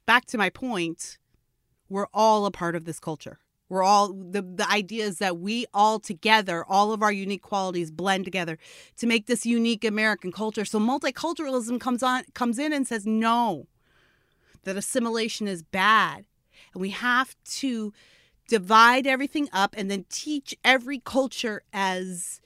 [0.05, 1.17] Back to my point,
[1.89, 3.39] we're all a part of this culture.
[3.67, 7.89] We're all the the idea is that we all together, all of our unique qualities
[7.91, 8.57] blend together
[8.97, 10.65] to make this unique American culture.
[10.65, 13.67] So multiculturalism comes on comes in and says no.
[14.63, 16.25] That assimilation is bad.
[16.73, 17.93] And we have to
[18.47, 22.41] divide everything up and then teach every culture as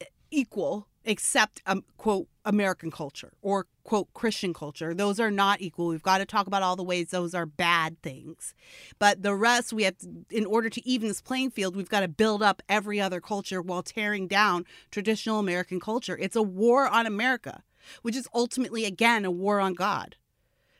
[0.00, 4.94] eh, equal except um, quote American culture or quote Christian culture.
[4.94, 5.88] Those are not equal.
[5.88, 8.54] We've got to talk about all the ways those are bad things.
[9.00, 12.00] But the rest we have to, in order to even this playing field, we've got
[12.00, 16.16] to build up every other culture while tearing down traditional American culture.
[16.16, 17.64] It's a war on America,
[18.02, 20.14] which is ultimately again a war on God.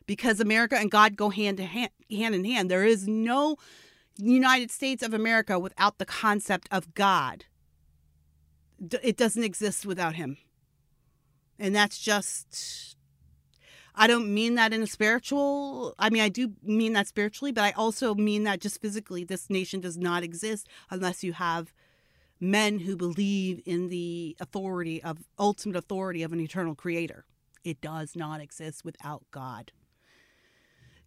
[0.07, 2.71] Because America and God go hand to hand hand in hand.
[2.71, 3.57] There is no
[4.17, 7.45] United States of America without the concept of God
[9.03, 10.37] it doesn't exist without him.
[11.59, 12.97] And that's just
[13.95, 17.65] I don't mean that in a spiritual I mean I do mean that spiritually, but
[17.65, 21.73] I also mean that just physically this nation does not exist unless you have
[22.41, 27.27] men who believe in the authority of ultimate authority of an eternal creator.
[27.63, 29.73] It does not exist without God.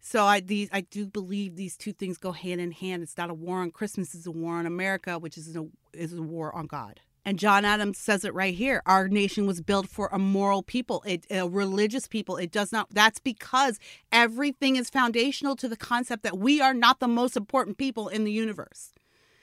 [0.00, 3.02] So I these I do believe these two things go hand in hand.
[3.02, 6.12] It's not a war on Christmas, it's a war on America, which is a is
[6.12, 7.00] a war on God.
[7.24, 8.82] And John Adams says it right here.
[8.84, 12.36] Our nation was built for a moral people, it, a religious people.
[12.36, 13.78] It does not, that's because
[14.12, 18.24] everything is foundational to the concept that we are not the most important people in
[18.24, 18.92] the universe.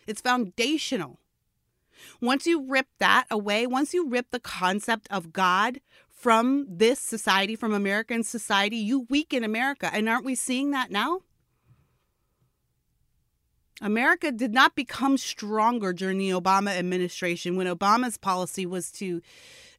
[0.05, 1.19] It's foundational.
[2.19, 7.55] Once you rip that away, once you rip the concept of God from this society,
[7.55, 9.89] from American society, you weaken America.
[9.91, 11.21] And aren't we seeing that now?
[13.81, 19.21] America did not become stronger during the Obama administration when Obama's policy was to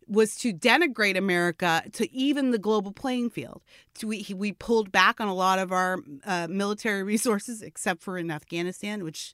[0.08, 3.62] was to denigrate America to even the global playing field.
[4.02, 8.30] We, we pulled back on a lot of our uh, military resources, except for in
[8.30, 9.32] Afghanistan, which,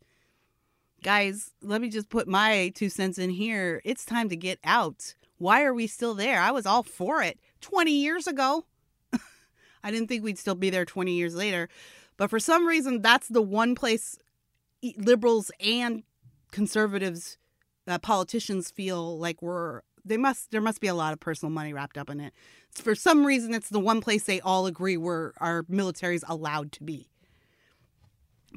[1.02, 3.80] guys, let me just put my two cents in here.
[3.82, 5.14] It's time to get out.
[5.38, 6.40] Why are we still there?
[6.40, 8.66] I was all for it 20 years ago.
[9.82, 11.68] I didn't think we'd still be there 20 years later.
[12.18, 14.18] But for some reason, that's the one place
[14.96, 16.02] liberals and
[16.50, 17.38] conservatives,
[17.86, 21.72] uh, politicians feel like we're they must there must be a lot of personal money
[21.72, 22.32] wrapped up in it.
[22.70, 26.72] For some reason, it's the one place they all agree where our military is allowed
[26.72, 27.08] to be.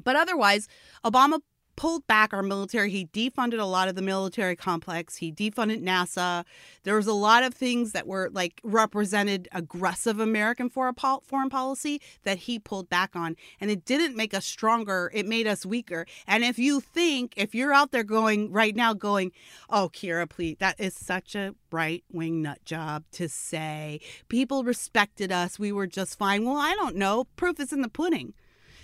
[0.04, 0.68] But otherwise,
[1.04, 1.40] Obama
[1.82, 2.90] pulled back our military.
[2.90, 5.16] He defunded a lot of the military complex.
[5.16, 6.44] He defunded NASA.
[6.84, 12.38] There was a lot of things that were like represented aggressive American foreign policy that
[12.38, 13.34] he pulled back on.
[13.60, 15.10] And it didn't make us stronger.
[15.12, 16.06] It made us weaker.
[16.24, 19.32] And if you think, if you're out there going right now going,
[19.68, 23.98] oh, Kira, please, that is such a right wing nut job to say.
[24.28, 25.58] People respected us.
[25.58, 26.44] We were just fine.
[26.44, 27.24] Well, I don't know.
[27.34, 28.34] Proof is in the pudding.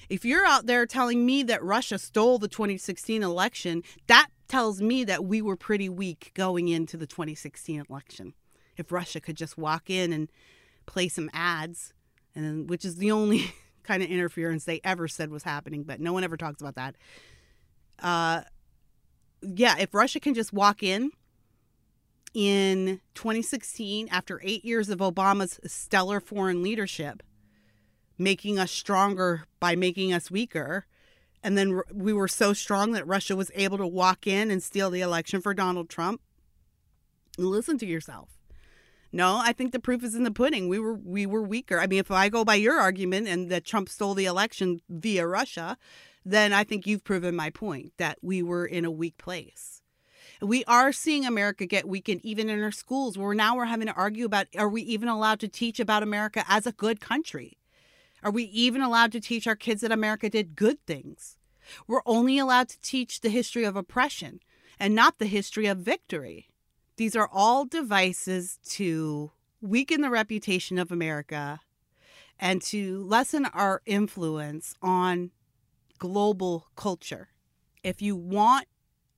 [0.08, 5.04] If you're out there telling me that Russia stole the 2016 election, that tells me
[5.04, 8.34] that we were pretty weak going into the 2016 election.
[8.76, 10.30] If Russia could just walk in and
[10.86, 11.92] play some ads,
[12.34, 16.00] and then, which is the only kind of interference they ever said was happening, but
[16.00, 16.94] no one ever talks about that.
[17.98, 18.42] Uh,
[19.42, 21.10] yeah, if Russia can just walk in
[22.32, 27.22] in 2016 after eight years of Obama's stellar foreign leadership
[28.18, 30.86] making us stronger by making us weaker.
[31.42, 34.90] And then we were so strong that Russia was able to walk in and steal
[34.90, 36.20] the election for Donald Trump.
[37.38, 38.30] Listen to yourself.
[39.12, 40.68] No, I think the proof is in the pudding.
[40.68, 41.80] We were we were weaker.
[41.80, 45.26] I mean, if I go by your argument and that Trump stole the election via
[45.26, 45.78] Russia,
[46.24, 49.82] then I think you've proven my point that we were in a weak place.
[50.42, 53.94] We are seeing America get weakened even in our schools where now we're having to
[53.94, 57.56] argue about are we even allowed to teach about America as a good country?
[58.22, 61.36] Are we even allowed to teach our kids that America did good things?
[61.86, 64.40] We're only allowed to teach the history of oppression
[64.78, 66.48] and not the history of victory.
[66.96, 71.60] These are all devices to weaken the reputation of America
[72.38, 75.30] and to lessen our influence on
[75.98, 77.28] global culture.
[77.82, 78.66] If you want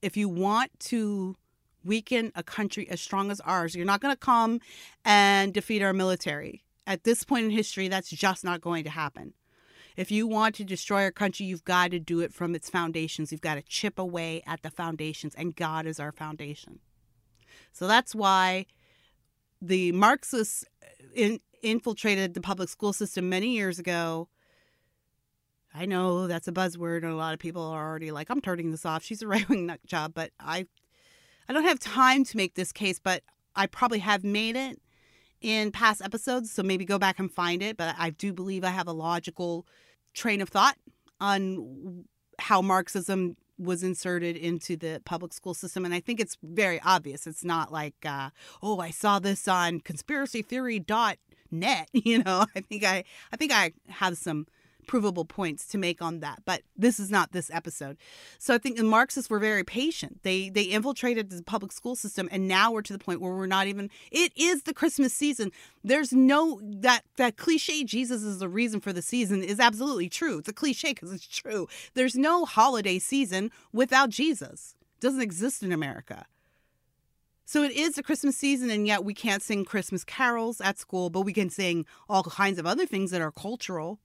[0.03, 1.37] if you want to
[1.85, 4.61] weaken a country as strong as ours, you're not going to come
[5.05, 6.65] and defeat our military.
[6.87, 9.35] At this point in history, that's just not going to happen.
[9.97, 13.33] If you want to destroy our country, you've got to do it from its foundations.
[13.33, 16.79] You've got to chip away at the foundations, and God is our foundation.
[17.73, 18.67] So that's why
[19.61, 24.29] the Marxists uh, in, infiltrated the public school system many years ago.
[25.75, 28.71] I know that's a buzzword, and a lot of people are already like, "I'm turning
[28.71, 30.67] this off." She's a right wing nut job, but I,
[31.49, 33.23] I don't have time to make this case, but
[33.55, 34.81] I probably have made it
[35.41, 37.77] in past episodes, so maybe go back and find it.
[37.77, 39.67] But I do believe I have a logical
[40.15, 40.77] train of thought
[41.21, 42.05] on
[42.39, 45.85] how Marxism was inserted into the public school system.
[45.85, 47.27] And I think it's very obvious.
[47.27, 48.31] It's not like, uh,
[48.63, 51.27] oh, I saw this on conspiracytheory.net.
[51.93, 54.47] You know, I think I, I think I have some
[54.87, 56.43] provable points to make on that.
[56.45, 57.97] But this is not this episode.
[58.39, 60.23] So I think the Marxists were very patient.
[60.23, 63.47] They they infiltrated the public school system and now we're to the point where we're
[63.47, 65.53] not even it is the Christmas season.
[65.85, 70.39] There's no that that cliche Jesus is the reason for the season is absolutely true.
[70.39, 71.69] It's a cliche because it's true.
[71.95, 74.75] There's no holiday season without Jesus.
[74.99, 76.27] It doesn't exist in America.
[77.51, 81.11] So it is the Christmas season, and yet we can't sing Christmas carols at school,
[81.11, 83.99] but we can sing all kinds of other things that are cultural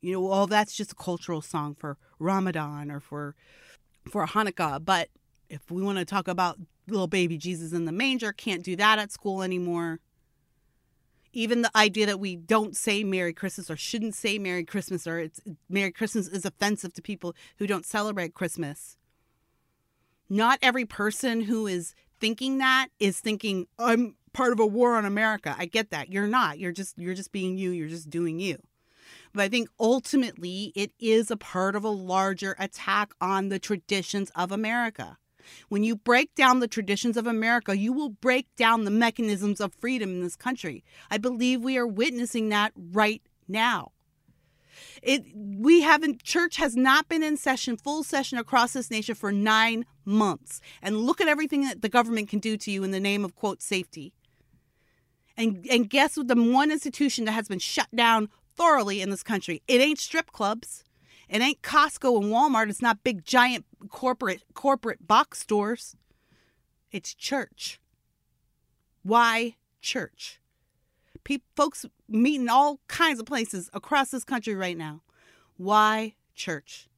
[0.00, 3.34] you know, well, that's just a cultural song for Ramadan or for
[4.08, 4.82] for Hanukkah.
[4.84, 5.08] But
[5.48, 6.58] if we want to talk about
[6.88, 10.00] little baby Jesus in the manger, can't do that at school anymore.
[11.32, 15.18] Even the idea that we don't say Merry Christmas or shouldn't say Merry Christmas or
[15.18, 18.96] it's Merry Christmas is offensive to people who don't celebrate Christmas.
[20.28, 25.04] Not every person who is thinking that is thinking I'm part of a war on
[25.04, 25.54] America.
[25.58, 26.12] I get that.
[26.12, 26.58] You're not.
[26.58, 27.70] You're just you're just being you.
[27.70, 28.58] You're just doing you.
[29.32, 34.30] But I think ultimately it is a part of a larger attack on the traditions
[34.34, 35.18] of America.
[35.68, 39.74] When you break down the traditions of America, you will break down the mechanisms of
[39.74, 40.84] freedom in this country.
[41.10, 43.92] I believe we are witnessing that right now.
[45.02, 49.32] It we haven't church has not been in session, full session across this nation for
[49.32, 50.60] 9 months.
[50.82, 53.34] And look at everything that the government can do to you in the name of
[53.34, 54.12] quote safety.
[55.36, 58.28] And and guess what the one institution that has been shut down
[58.60, 59.62] thoroughly in this country?
[59.66, 60.84] It ain't strip clubs.
[61.28, 62.68] It ain't Costco and Walmart.
[62.68, 65.96] It's not big giant corporate corporate box stores.
[66.92, 67.80] It's church.
[69.02, 70.40] Why church?
[71.24, 75.02] People, folks meet in all kinds of places across this country right now.
[75.56, 76.88] Why church?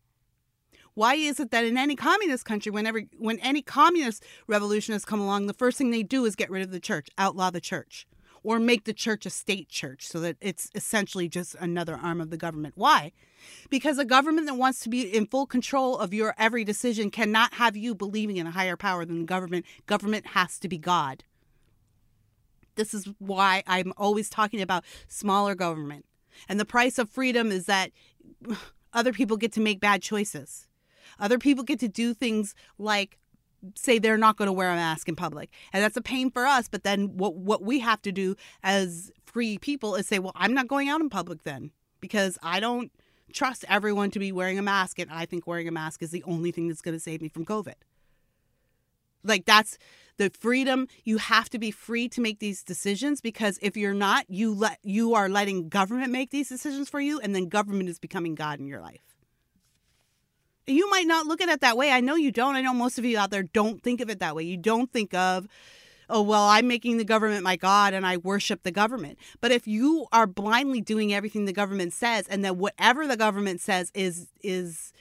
[0.94, 5.20] Why is it that in any communist country, whenever when any communist revolution has come
[5.20, 8.06] along, the first thing they do is get rid of the church, outlaw the church,
[8.42, 12.30] or make the church a state church so that it's essentially just another arm of
[12.30, 12.74] the government?
[12.76, 13.12] Why?
[13.70, 17.54] Because a government that wants to be in full control of your every decision cannot
[17.54, 19.66] have you believing in a higher power than the government.
[19.86, 21.24] Government has to be God.
[22.74, 26.06] This is why I'm always talking about smaller government.
[26.48, 27.90] And the price of freedom is that
[28.92, 30.68] other people get to make bad choices.
[31.18, 33.18] Other people get to do things like
[33.74, 35.50] say they're not going to wear a mask in public.
[35.72, 39.10] And that's a pain for us, but then what what we have to do as
[39.24, 42.92] free people is say, "Well, I'm not going out in public then because I don't
[43.32, 46.22] trust everyone to be wearing a mask and I think wearing a mask is the
[46.24, 47.74] only thing that's going to save me from COVID."
[49.24, 49.78] Like that's
[50.16, 54.28] the freedom you have to be free to make these decisions because if you're not,
[54.28, 57.98] you let you are letting government make these decisions for you and then government is
[57.98, 59.11] becoming God in your life.
[60.66, 61.90] You might not look at it that way.
[61.90, 62.54] I know you don't.
[62.54, 64.44] I know most of you out there don't think of it that way.
[64.44, 65.48] You don't think of,
[66.08, 69.18] oh, well, I'm making the government my God and I worship the government.
[69.40, 73.60] But if you are blindly doing everything the government says and that whatever the government
[73.60, 74.92] says is, is,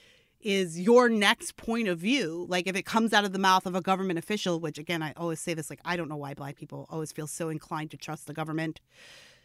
[0.41, 2.47] is your next point of view.
[2.49, 5.13] Like if it comes out of the mouth of a government official, which again, I
[5.15, 7.97] always say this, like, I don't know why black people always feel so inclined to
[7.97, 8.79] trust the government.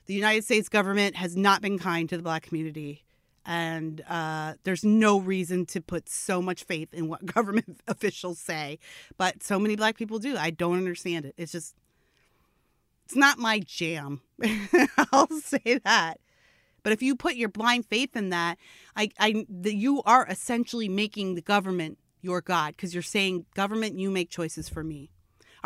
[0.07, 3.03] The United States government has not been kind to the black community
[3.47, 8.79] and uh, there's no reason to put so much faith in what government officials say
[9.17, 10.37] but so many black people do.
[10.37, 11.35] I don't understand it.
[11.39, 11.75] It's just
[13.05, 14.21] it's not my jam.
[15.13, 16.19] I'll say that.
[16.83, 18.59] But if you put your blind faith in that
[18.95, 23.99] i i the, you are essentially making the government your god because you're saying government
[23.99, 25.11] you make choices for me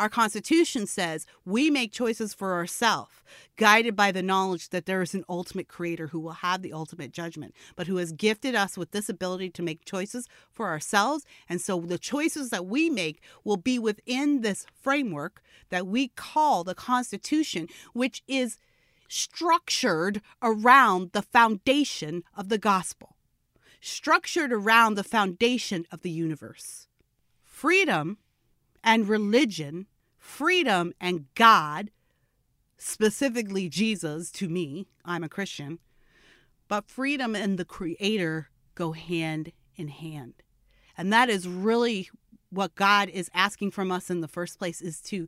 [0.01, 3.13] our Constitution says we make choices for ourselves,
[3.55, 7.11] guided by the knowledge that there is an ultimate creator who will have the ultimate
[7.11, 11.23] judgment, but who has gifted us with this ability to make choices for ourselves.
[11.47, 16.63] And so the choices that we make will be within this framework that we call
[16.63, 18.57] the Constitution, which is
[19.07, 23.17] structured around the foundation of the gospel,
[23.79, 26.87] structured around the foundation of the universe.
[27.43, 28.17] Freedom
[28.83, 29.85] and religion,
[30.21, 31.89] freedom and God,
[32.77, 35.79] specifically Jesus to me, I'm a Christian,
[36.67, 40.35] but freedom and the Creator go hand in hand.
[40.97, 42.09] And that is really
[42.51, 45.27] what God is asking from us in the first place is to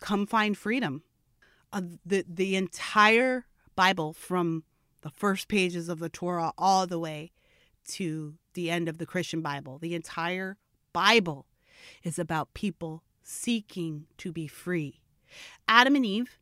[0.00, 1.02] come find freedom.
[1.72, 4.64] Uh, the, the entire Bible, from
[5.02, 7.32] the first pages of the Torah all the way
[7.88, 10.56] to the end of the Christian Bible, the entire
[10.92, 11.46] Bible
[12.02, 15.00] is about people seeking to be free.
[15.68, 16.38] Adam and Eve,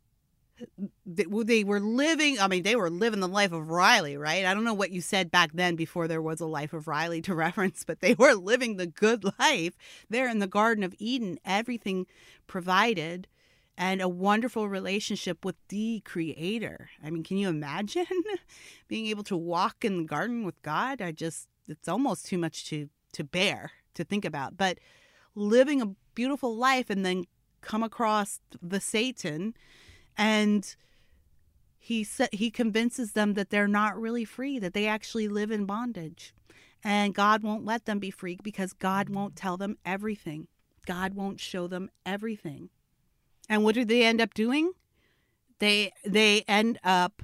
[1.06, 4.44] they were living, I mean, they were living the life of Riley, right?
[4.44, 7.22] I don't know what you said back then before there was a life of Riley
[7.22, 9.74] to reference, but they were living the good life
[10.08, 12.06] there in the Garden of Eden, everything
[12.46, 13.26] provided
[13.80, 16.90] and a wonderful relationship with the creator.
[17.02, 18.06] I mean, can you imagine
[18.88, 21.00] being able to walk in the garden with God?
[21.00, 24.58] I just it's almost too much to to bear to think about.
[24.58, 24.78] But
[25.34, 27.24] living a beautiful life and then
[27.60, 29.54] come across the Satan
[30.16, 30.74] and
[31.78, 35.64] he sa- he convinces them that they're not really free, that they actually live in
[35.64, 36.34] bondage.
[36.84, 40.48] And God won't let them be free because God won't tell them everything.
[40.86, 42.70] God won't show them everything.
[43.48, 44.72] And what do they end up doing?
[45.58, 47.22] They they end up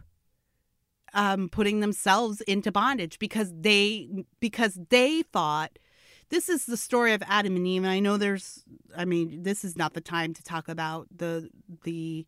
[1.14, 4.08] um, putting themselves into bondage because they
[4.40, 5.78] because they thought
[6.28, 7.82] this is the story of Adam and Eve.
[7.82, 8.64] And I know there's,
[8.96, 11.48] I mean, this is not the time to talk about the
[11.84, 12.26] the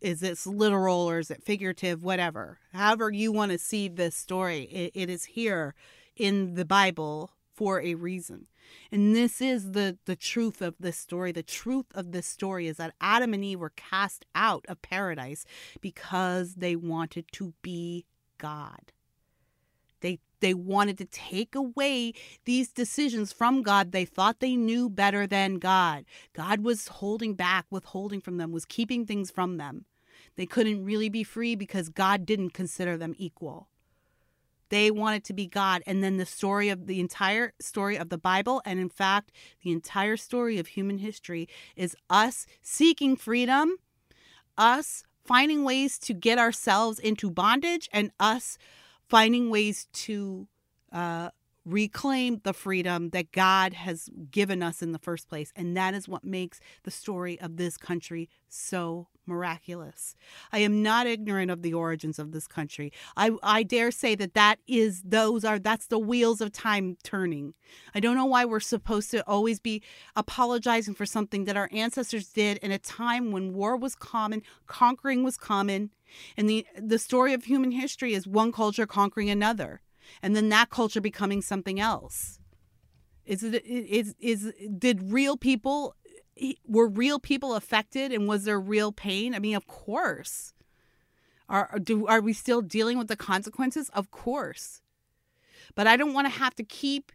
[0.00, 2.58] is this literal or is it figurative, whatever.
[2.72, 5.74] However you want to see this story, it, it is here
[6.16, 8.48] in the Bible for a reason.
[8.90, 11.30] And this is the the truth of this story.
[11.30, 15.44] The truth of this story is that Adam and Eve were cast out of paradise
[15.80, 18.06] because they wanted to be
[18.38, 18.92] God.
[20.42, 22.12] They wanted to take away
[22.44, 23.92] these decisions from God.
[23.92, 26.04] They thought they knew better than God.
[26.32, 29.86] God was holding back, withholding from them, was keeping things from them.
[30.36, 33.68] They couldn't really be free because God didn't consider them equal.
[34.68, 35.82] They wanted to be God.
[35.86, 39.30] And then the story of the entire story of the Bible, and in fact,
[39.62, 43.76] the entire story of human history is us seeking freedom,
[44.58, 48.58] us finding ways to get ourselves into bondage, and us
[49.12, 50.48] finding ways to
[50.90, 51.28] uh,
[51.64, 55.52] reclaim the freedom that God has given us in the first place.
[55.54, 60.16] And that is what makes the story of this country so miraculous.
[60.52, 62.92] I am not ignorant of the origins of this country.
[63.16, 67.54] I, I dare say that that is, those are, that's the wheels of time turning.
[67.94, 69.82] I don't know why we're supposed to always be
[70.16, 75.22] apologizing for something that our ancestors did in a time when war was common, conquering
[75.22, 75.90] was common.
[76.36, 79.80] And the, the story of human history is one culture conquering another
[80.20, 82.38] and then that culture becoming something else.
[83.24, 85.94] Is it is is did real people
[86.66, 89.34] were real people affected and was there real pain?
[89.34, 90.52] I mean of course.
[91.48, 93.90] Are do are we still dealing with the consequences?
[93.90, 94.80] Of course.
[95.74, 97.12] But i don't want to have to keep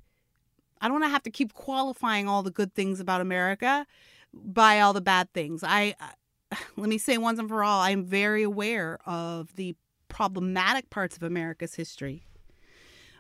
[0.79, 3.85] i don't want to have to keep qualifying all the good things about america
[4.33, 5.63] by all the bad things.
[5.63, 5.95] I
[6.77, 9.75] let me say once and for all i'm very aware of the
[10.07, 12.23] problematic parts of america's history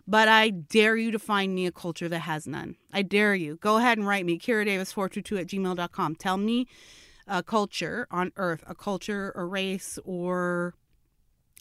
[0.07, 2.75] but I dare you to find me a culture that has none.
[2.93, 3.57] I dare you.
[3.57, 6.15] Go ahead and write me, Kira Davis422 at gmail.com.
[6.15, 6.67] Tell me
[7.27, 10.73] a culture on earth, a culture, a race, or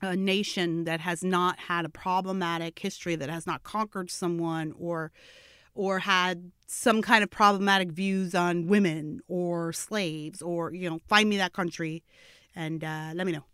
[0.00, 5.10] a nation that has not had a problematic history, that has not conquered someone or
[5.74, 11.28] or had some kind of problematic views on women or slaves or you know find
[11.28, 12.02] me that country
[12.54, 13.44] and uh, let me know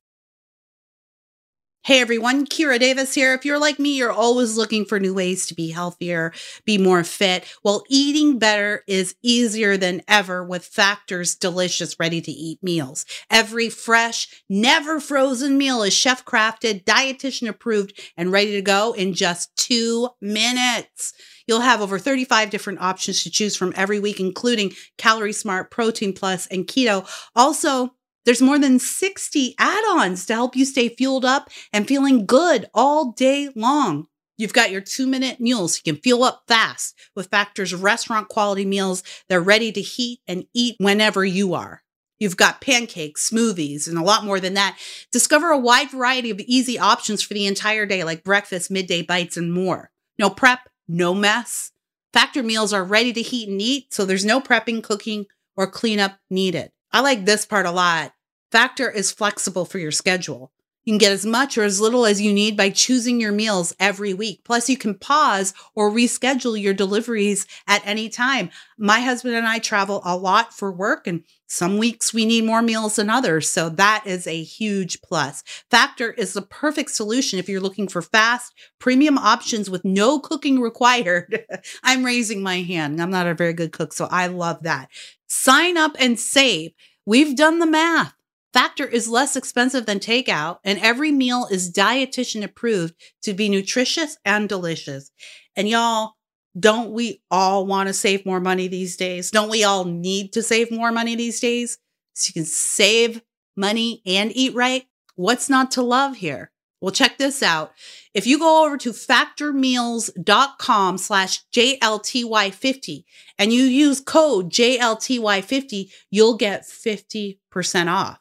[1.84, 3.34] Hey everyone, Kira Davis here.
[3.34, 6.32] If you're like me, you're always looking for new ways to be healthier,
[6.64, 7.44] be more fit.
[7.64, 13.04] Well, eating better is easier than ever with Factor's delicious, ready to eat meals.
[13.28, 19.12] Every fresh, never frozen meal is chef crafted, dietitian approved, and ready to go in
[19.12, 21.14] just two minutes.
[21.48, 26.12] You'll have over 35 different options to choose from every week, including Calorie Smart, Protein
[26.12, 27.08] Plus, and Keto.
[27.34, 27.92] Also,
[28.24, 32.66] there's more than 60 add ons to help you stay fueled up and feeling good
[32.74, 34.06] all day long.
[34.38, 35.80] You've got your two minute meals.
[35.84, 39.02] You can fuel up fast with Factor's restaurant quality meals.
[39.28, 41.82] They're ready to heat and eat whenever you are.
[42.18, 44.78] You've got pancakes, smoothies, and a lot more than that.
[45.10, 49.36] Discover a wide variety of easy options for the entire day, like breakfast, midday bites,
[49.36, 49.90] and more.
[50.18, 51.72] No prep, no mess.
[52.12, 56.18] Factor meals are ready to heat and eat, so there's no prepping, cooking, or cleanup
[56.30, 56.70] needed.
[56.92, 58.12] I like this part a lot.
[58.50, 60.52] Factor is flexible for your schedule.
[60.84, 63.72] You can get as much or as little as you need by choosing your meals
[63.78, 64.40] every week.
[64.44, 68.50] Plus, you can pause or reschedule your deliveries at any time.
[68.76, 72.62] My husband and I travel a lot for work, and some weeks we need more
[72.62, 73.48] meals than others.
[73.48, 75.44] So, that is a huge plus.
[75.70, 80.60] Factor is the perfect solution if you're looking for fast, premium options with no cooking
[80.60, 81.44] required.
[81.84, 83.00] I'm raising my hand.
[83.00, 84.88] I'm not a very good cook, so I love that.
[85.28, 86.72] Sign up and save.
[87.06, 88.14] We've done the math.
[88.52, 94.18] Factor is less expensive than takeout, and every meal is dietitian approved to be nutritious
[94.26, 95.10] and delicious.
[95.56, 96.14] And y'all,
[96.58, 99.30] don't we all want to save more money these days?
[99.30, 101.78] Don't we all need to save more money these days?
[102.14, 103.22] So you can save
[103.56, 104.84] money and eat right?
[105.14, 106.52] What's not to love here?
[106.82, 107.72] Well, check this out.
[108.12, 113.04] If you go over to factormeals.com slash JLTY50
[113.38, 117.38] and you use code JLTY50, you'll get 50%
[117.86, 118.18] off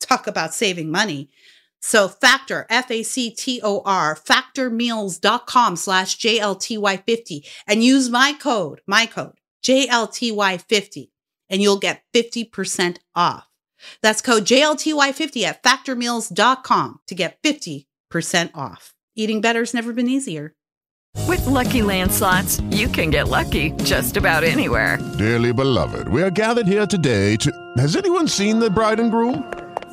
[0.00, 1.30] talk about saving money.
[1.80, 11.10] So factor, F-A-C-T-O-R, factormeals.com slash JLTY50 and use my code, my code, JLTY50
[11.48, 13.46] and you'll get 50% off.
[14.02, 17.86] That's code JLTY50 at factormeals.com to get 50%
[18.54, 18.94] off.
[19.14, 20.54] Eating better's never been easier.
[21.26, 24.98] With LuckyLand slots, you can get lucky just about anywhere.
[25.18, 27.50] Dearly beloved, we are gathered here today to.
[27.78, 29.65] Has anyone seen the bride and groom?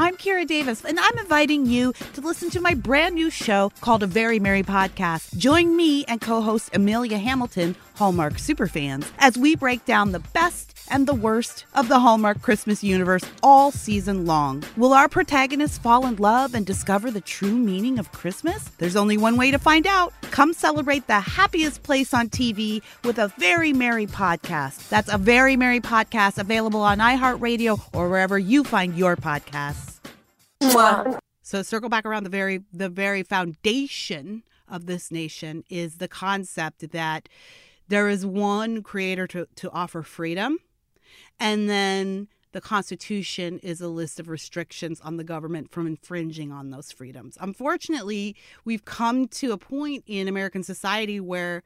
[0.00, 4.04] I'm Kira Davis, and I'm inviting you to listen to my brand new show called
[4.04, 5.36] A Very Merry Podcast.
[5.36, 10.77] Join me and co host Amelia Hamilton, Hallmark Superfans, as we break down the best
[10.90, 14.64] and the worst of the Hallmark Christmas universe all season long.
[14.76, 18.68] Will our protagonists fall in love and discover the true meaning of Christmas?
[18.78, 20.12] There's only one way to find out.
[20.30, 24.88] Come celebrate the happiest place on TV with a Very Merry podcast.
[24.88, 29.98] That's a Very Merry podcast available on iHeartRadio or wherever you find your podcasts.
[31.42, 36.90] So circle back around the very the very foundation of this nation is the concept
[36.92, 37.28] that
[37.88, 40.58] there is one creator to, to offer freedom
[41.40, 46.70] and then the constitution is a list of restrictions on the government from infringing on
[46.70, 47.36] those freedoms.
[47.40, 48.34] Unfortunately
[48.64, 51.62] we've come to a point in american society where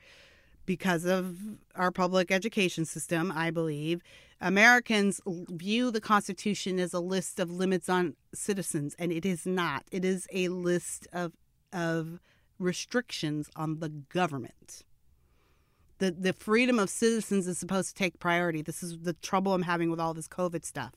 [0.65, 1.37] because of
[1.75, 4.01] our public education system i believe
[4.41, 9.85] americans view the constitution as a list of limits on citizens and it is not.
[9.91, 11.33] It is a list of
[11.73, 12.21] of
[12.59, 14.83] restrictions on the government
[16.03, 18.61] the the freedom of citizens is supposed to take priority.
[18.61, 20.95] This is the trouble I'm having with all this COVID stuff.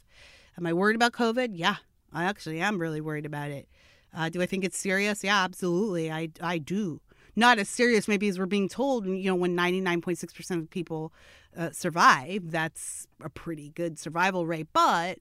[0.58, 1.52] Am I worried about COVID?
[1.54, 1.76] Yeah,
[2.12, 3.70] I actually am really worried about it.
[4.16, 5.24] Uh, do I think it's serious?
[5.24, 6.12] Yeah, absolutely.
[6.12, 7.02] I I do.
[7.36, 9.06] Not as serious maybe as we're being told.
[9.06, 11.14] You know, when 99.6% of people
[11.56, 14.70] uh, survive, that's a pretty good survival rate.
[14.74, 15.20] But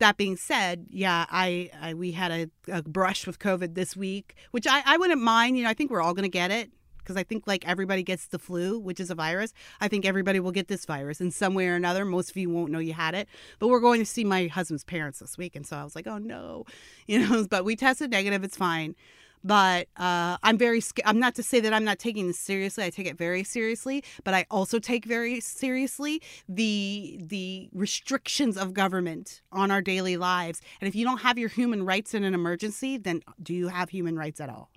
[0.00, 4.34] that being said, yeah, I, I we had a, a brush with COVID this week,
[4.50, 5.58] which I, I wouldn't mind.
[5.58, 6.72] You know, I think we're all going to get it
[7.06, 9.52] because I think like everybody gets the flu, which is a virus.
[9.80, 12.04] I think everybody will get this virus in some way or another.
[12.04, 13.28] Most of you won't know you had it,
[13.58, 16.06] but we're going to see my husband's parents this week, and so I was like,
[16.06, 16.64] oh no,
[17.06, 17.46] you know.
[17.48, 18.96] But we tested negative; it's fine.
[19.44, 20.82] But uh, I'm very.
[21.04, 22.82] I'm not to say that I'm not taking this seriously.
[22.82, 28.74] I take it very seriously, but I also take very seriously the the restrictions of
[28.74, 30.60] government on our daily lives.
[30.80, 33.90] And if you don't have your human rights in an emergency, then do you have
[33.90, 34.70] human rights at all?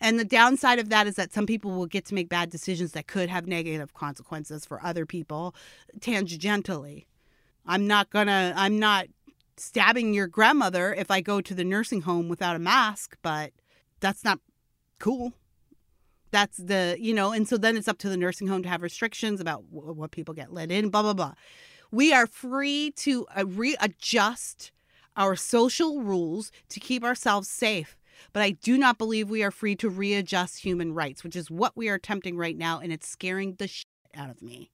[0.00, 2.92] And the downside of that is that some people will get to make bad decisions
[2.92, 5.54] that could have negative consequences for other people
[6.00, 7.06] tangentially.
[7.66, 9.06] I'm not gonna, I'm not
[9.56, 13.52] stabbing your grandmother if I go to the nursing home without a mask, but
[14.00, 14.40] that's not
[14.98, 15.32] cool.
[16.30, 18.82] That's the, you know, and so then it's up to the nursing home to have
[18.82, 21.34] restrictions about what people get let in, blah, blah, blah.
[21.90, 24.72] We are free to uh, readjust
[25.14, 27.98] our social rules to keep ourselves safe
[28.32, 31.76] but I do not believe we are free to readjust human rights, which is what
[31.76, 34.70] we are attempting right now, and it's scaring the shit out of me.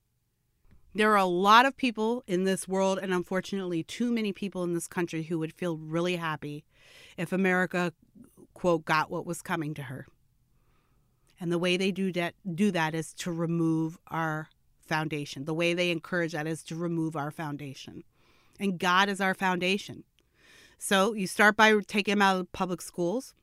[0.95, 4.75] There are a lot of people in this world, and unfortunately, too many people in
[4.75, 6.65] this country who would feel really happy
[7.17, 7.93] if America,
[8.55, 10.07] quote, got what was coming to her.
[11.41, 14.49] And the way they do that, do that is to remove our
[14.81, 15.45] foundation.
[15.45, 18.03] The way they encourage that is to remove our foundation.
[18.59, 20.05] And God is our foundation.
[20.79, 23.35] So you start by taking them out of public schools.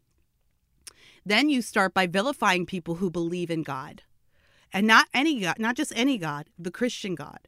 [1.25, 4.03] Then you start by vilifying people who believe in God.
[4.71, 7.39] And not any God, not just any God, the Christian God.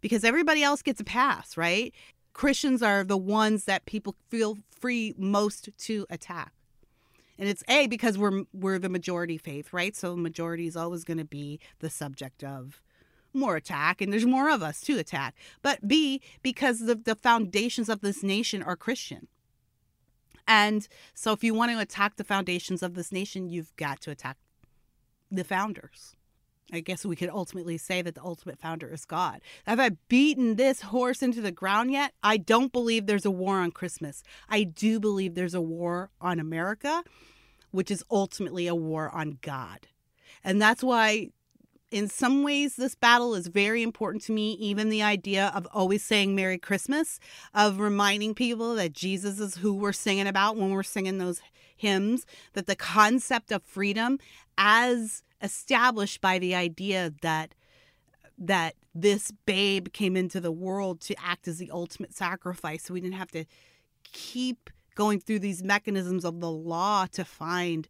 [0.00, 1.92] Because everybody else gets a pass, right?
[2.32, 6.52] Christians are the ones that people feel free most to attack.
[7.38, 9.96] And it's A because we're we're the majority faith, right?
[9.96, 12.80] So majority is always going to be the subject of
[13.34, 15.34] more attack and there's more of us to attack.
[15.62, 19.28] But B because the the foundations of this nation are Christian.
[20.46, 24.10] And so, if you want to attack the foundations of this nation, you've got to
[24.10, 24.36] attack
[25.30, 26.16] the founders.
[26.72, 29.40] I guess we could ultimately say that the ultimate founder is God.
[29.66, 32.14] Have I beaten this horse into the ground yet?
[32.22, 34.22] I don't believe there's a war on Christmas.
[34.48, 37.04] I do believe there's a war on America,
[37.72, 39.88] which is ultimately a war on God.
[40.42, 41.28] And that's why
[41.92, 44.52] in some ways, this battle is very important to me.
[44.54, 47.20] Even the idea of always saying Merry Christmas,
[47.54, 51.42] of reminding people that Jesus is who we're singing about when we're singing those
[51.76, 52.24] hymns,
[52.54, 54.18] that the concept of freedom,
[54.56, 57.54] as established by the idea that
[58.38, 63.00] that this babe came into the world to act as the ultimate sacrifice so we
[63.00, 63.44] didn't have to
[64.12, 67.88] keep going through these mechanisms of the law to find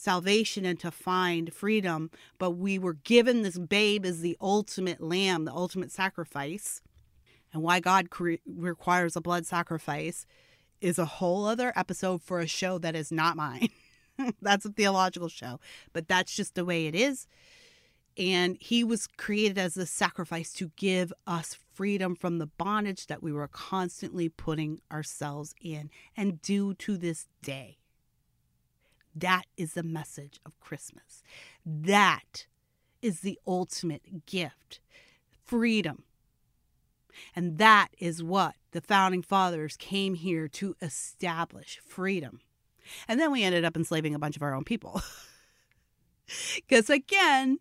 [0.00, 5.44] salvation and to find freedom, but we were given this babe as the ultimate lamb,
[5.44, 6.80] the ultimate sacrifice.
[7.52, 10.26] And why God cre- requires a blood sacrifice
[10.80, 13.68] is a whole other episode for a show that is not mine.
[14.42, 15.60] that's a theological show,
[15.92, 17.26] but that's just the way it is.
[18.16, 23.22] And he was created as a sacrifice to give us freedom from the bondage that
[23.22, 27.79] we were constantly putting ourselves in and do to this day.
[29.14, 31.22] That is the message of Christmas.
[31.64, 32.46] That
[33.02, 34.80] is the ultimate gift
[35.44, 36.04] freedom.
[37.34, 42.40] And that is what the founding fathers came here to establish freedom.
[43.08, 45.02] And then we ended up enslaving a bunch of our own people.
[46.56, 47.58] Because again,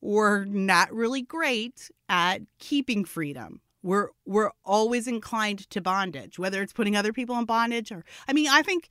[0.00, 3.60] we're not really great at keeping freedom.
[3.82, 8.34] We're we're always inclined to bondage, whether it's putting other people in bondage or I
[8.34, 8.90] mean, I think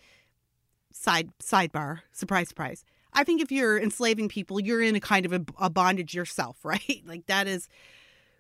[0.92, 2.84] side sidebar, surprise surprise.
[3.14, 6.58] I think if you're enslaving people, you're in a kind of a, a bondage yourself,
[6.64, 7.02] right?
[7.06, 7.68] Like that is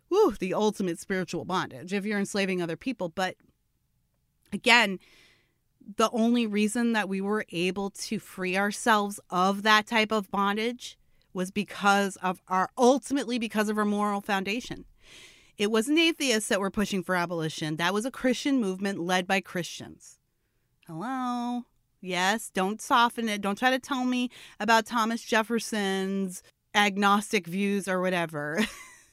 [0.09, 3.35] whew, the ultimate spiritual bondage if you're enslaving other people, but
[4.51, 4.99] again,
[5.97, 10.97] the only reason that we were able to free ourselves of that type of bondage
[11.33, 14.85] was because of our ultimately because of our moral foundation.
[15.57, 17.75] It wasn't atheists that were pushing for abolition.
[17.75, 20.19] That was a Christian movement led by Christians.
[20.87, 21.65] Hello?
[22.01, 23.41] Yes, don't soften it.
[23.41, 24.29] Don't try to tell me
[24.59, 26.41] about Thomas Jefferson's
[26.73, 28.63] agnostic views or whatever.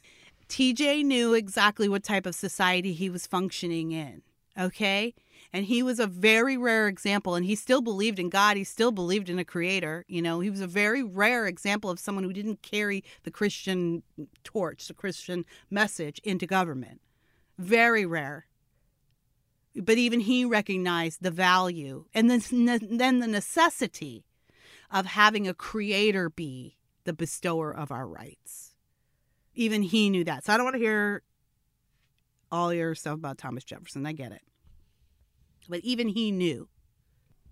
[0.48, 4.22] TJ knew exactly what type of society he was functioning in.
[4.58, 5.14] Okay?
[5.52, 7.34] And he was a very rare example.
[7.34, 8.56] And he still believed in God.
[8.56, 10.04] He still believed in a creator.
[10.06, 14.02] You know, he was a very rare example of someone who didn't carry the Christian
[14.44, 17.00] torch, the Christian message into government.
[17.58, 18.46] Very rare.
[19.82, 22.40] But even he recognized the value and then,
[22.96, 24.24] then the necessity
[24.90, 28.74] of having a creator be the bestower of our rights.
[29.54, 30.44] Even he knew that.
[30.44, 31.22] So I don't want to hear
[32.50, 34.06] all your stuff about Thomas Jefferson.
[34.06, 34.42] I get it.
[35.68, 36.68] But even he knew.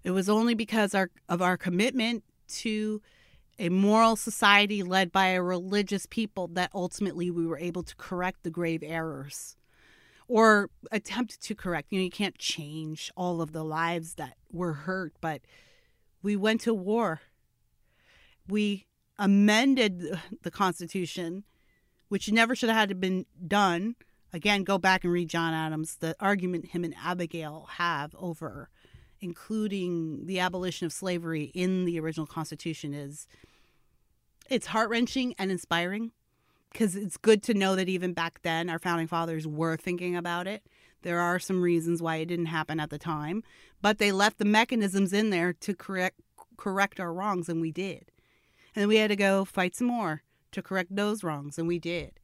[0.03, 3.01] It was only because our, of our commitment to
[3.59, 8.43] a moral society led by a religious people that ultimately we were able to correct
[8.43, 9.57] the grave errors
[10.29, 11.89] or attempt to correct.
[11.91, 15.43] You know, you can't change all of the lives that were hurt, but
[16.23, 17.21] we went to war.
[18.49, 18.87] We
[19.19, 21.45] amended the Constitution,
[22.09, 23.97] which never should have had been done
[24.35, 25.99] Again, go back and read John Adams.
[26.01, 28.69] The argument him and Abigail have over
[29.21, 33.29] including the abolition of slavery in the original Constitution is
[34.51, 36.11] it's heart wrenching and inspiring
[36.75, 40.47] because it's good to know that even back then our founding fathers were thinking about
[40.47, 40.63] it.
[41.01, 43.43] There are some reasons why it didn't happen at the time,
[43.81, 46.21] but they left the mechanisms in there to correct
[46.59, 48.11] correct our wrongs, and we did.
[48.77, 50.23] And we had to go fight some more
[50.53, 52.21] to correct those wrongs, and we did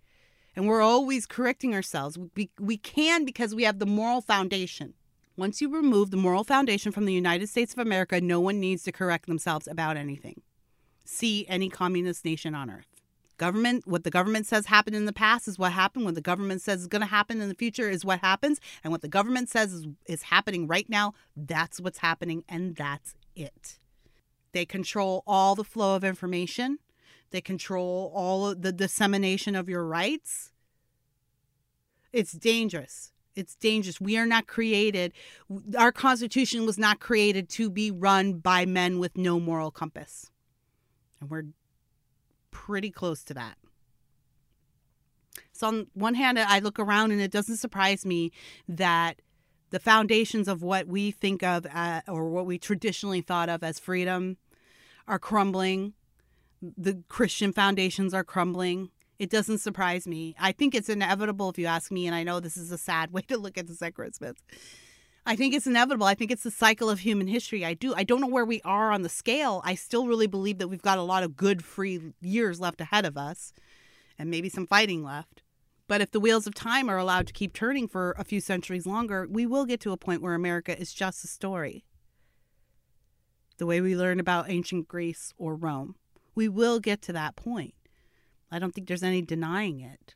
[0.56, 2.18] and we're always correcting ourselves.
[2.36, 4.94] We, we can because we have the moral foundation.
[5.36, 8.82] Once you remove the moral foundation from the United States of America, no one needs
[8.84, 10.42] to correct themselves about anything.
[11.04, 12.89] See any communist nation on earth.
[13.40, 16.04] Government, what the government says happened in the past is what happened.
[16.04, 18.60] What the government says is going to happen in the future is what happens.
[18.84, 23.14] And what the government says is, is happening right now, that's what's happening, and that's
[23.34, 23.78] it.
[24.52, 26.80] They control all the flow of information.
[27.30, 30.52] They control all of the dissemination of your rights.
[32.12, 33.10] It's dangerous.
[33.34, 34.02] It's dangerous.
[34.02, 35.14] We are not created,
[35.78, 40.30] our Constitution was not created to be run by men with no moral compass.
[41.22, 41.44] And we're
[42.50, 43.56] pretty close to that.
[45.52, 48.32] So, on one hand, I look around and it doesn't surprise me
[48.68, 49.20] that
[49.70, 53.78] the foundations of what we think of uh, or what we traditionally thought of as
[53.78, 54.36] freedom
[55.06, 55.94] are crumbling
[56.62, 58.90] the Christian foundations are crumbling.
[59.18, 60.34] It doesn't surprise me.
[60.38, 63.12] I think it's inevitable if you ask me, and I know this is a sad
[63.12, 64.36] way to look at this at Christmas.
[65.26, 66.06] I think it's inevitable.
[66.06, 67.64] I think it's the cycle of human history.
[67.64, 67.94] I do.
[67.94, 69.60] I don't know where we are on the scale.
[69.64, 73.04] I still really believe that we've got a lot of good free years left ahead
[73.04, 73.52] of us
[74.18, 75.42] and maybe some fighting left.
[75.88, 78.86] But if the wheels of time are allowed to keep turning for a few centuries
[78.86, 81.84] longer, we will get to a point where America is just a story.
[83.58, 85.96] The way we learn about ancient Greece or Rome.
[86.34, 87.74] We will get to that point.
[88.52, 90.14] I don't think there's any denying it.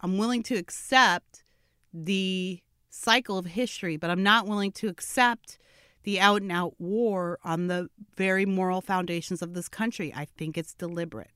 [0.00, 1.44] I'm willing to accept
[1.92, 2.61] the
[2.92, 5.58] cycle of history, but I'm not willing to accept
[6.04, 10.12] the out and out war on the very moral foundations of this country.
[10.14, 11.30] I think it's deliberate.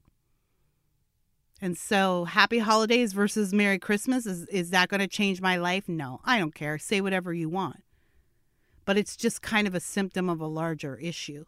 [1.61, 5.89] And so, happy holidays versus Merry Christmas is is that going to change my life?
[5.89, 6.79] No, I don't care.
[6.79, 7.83] Say whatever you want.
[8.85, 11.47] But it's just kind of a symptom of a larger issue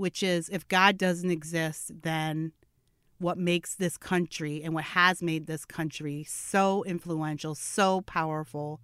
[0.00, 2.52] which is if God doesn't exist, then
[3.18, 8.80] what makes this country and what has made this country so influential, so powerful,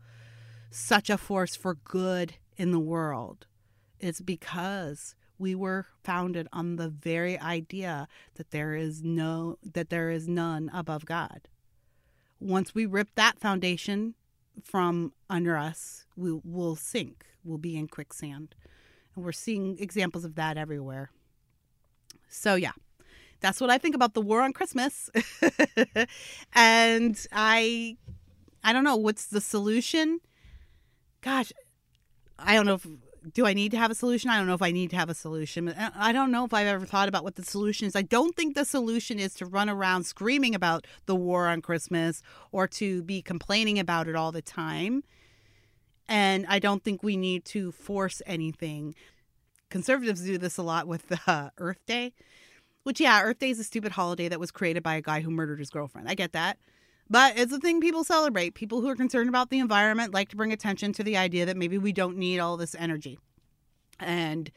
[0.70, 3.46] such a force for good in the world
[4.00, 10.10] is because we were founded on the very idea that there is no that there
[10.10, 11.48] is none above God.
[12.40, 14.14] Once we rip that foundation
[14.62, 17.24] from under us, we will sink.
[17.44, 18.54] We'll be in quicksand.
[19.14, 21.10] And we're seeing examples of that everywhere.
[22.28, 22.72] So, yeah,
[23.40, 25.10] that's what I think about the war on Christmas.
[26.54, 27.96] and I,
[28.64, 30.20] I don't know what's the solution.
[31.20, 31.52] Gosh,
[32.38, 32.86] I don't know if
[33.32, 34.30] do I need to have a solution?
[34.30, 35.68] I don't know if I need to have a solution.
[35.68, 37.96] I don't know if I've ever thought about what the solution is.
[37.96, 42.22] I don't think the solution is to run around screaming about the war on Christmas
[42.52, 45.02] or to be complaining about it all the time.
[46.08, 48.94] And I don't think we need to force anything.
[49.70, 52.12] Conservatives do this a lot with uh, Earth Day,
[52.84, 55.30] which, yeah, Earth Day is a stupid holiday that was created by a guy who
[55.30, 56.08] murdered his girlfriend.
[56.08, 56.58] I get that.
[57.08, 58.54] But it's a thing people celebrate.
[58.54, 61.56] People who are concerned about the environment like to bring attention to the idea that
[61.56, 63.18] maybe we don't need all this energy.
[64.00, 64.50] And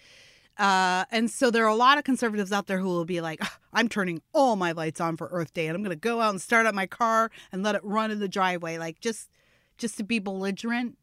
[0.58, 3.41] uh, and so there are a lot of conservatives out there who will be like,
[3.74, 6.32] I'm turning all my lights on for Earth Day and I'm going to go out
[6.32, 8.78] and start up my car and let it run in the driveway.
[8.78, 9.30] Like just
[9.78, 10.97] just to be belligerent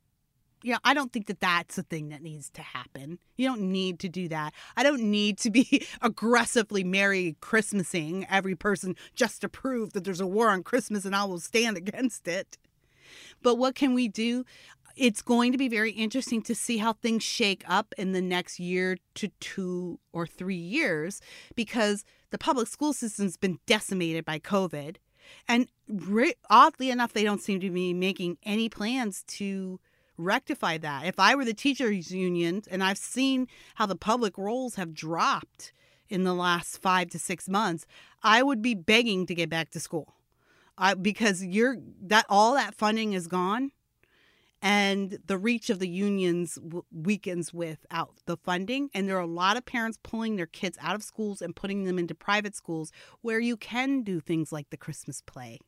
[0.62, 3.18] you know, I don't think that that's a thing that needs to happen.
[3.36, 4.52] You don't need to do that.
[4.76, 10.20] I don't need to be aggressively Merry Christmasing every person just to prove that there's
[10.20, 12.58] a war on Christmas and I will stand against it.
[13.42, 14.44] But what can we do?
[14.96, 18.58] It's going to be very interesting to see how things shake up in the next
[18.58, 21.20] year to two or three years
[21.54, 24.96] because the public school system's been decimated by COVID.
[25.46, 25.68] And
[26.48, 29.80] oddly enough, they don't seem to be making any plans to
[30.18, 31.06] rectify that.
[31.06, 35.72] If I were the teachers union, and I've seen how the public rolls have dropped
[36.08, 37.86] in the last five to six months,
[38.22, 40.14] I would be begging to get back to school.
[40.78, 43.72] I, because you're that all that funding is gone
[44.62, 46.58] and the reach of the unions
[46.92, 50.94] weakens without the funding and there are a lot of parents pulling their kids out
[50.94, 54.76] of schools and putting them into private schools where you can do things like the
[54.76, 55.58] christmas play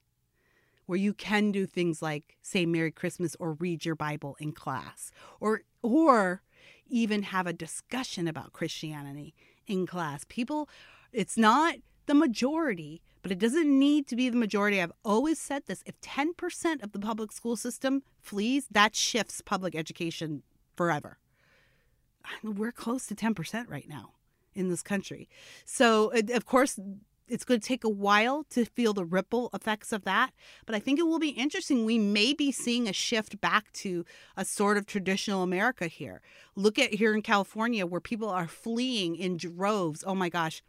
[0.89, 5.11] where you can do things like say Merry Christmas or read your Bible in class
[5.39, 6.43] or or
[6.89, 9.35] even have a discussion about Christianity
[9.67, 10.25] in class.
[10.29, 10.69] People
[11.13, 11.75] it's not
[12.07, 14.81] the majority, but it doesn't need to be the majority.
[14.81, 15.83] I've always said this.
[15.85, 20.43] If 10% of the public school system flees, that shifts public education
[20.75, 21.19] forever.
[22.43, 24.13] We're close to 10% right now
[24.55, 25.29] in this country.
[25.65, 26.79] So, of course,
[27.29, 30.33] it's going to take a while to feel the ripple effects of that.
[30.67, 31.85] But I think it will be interesting.
[31.85, 34.05] We may be seeing a shift back to
[34.37, 36.21] a sort of traditional America here.
[36.57, 40.05] Look at here in California where people are fleeing in droves.
[40.07, 40.63] Oh my gosh.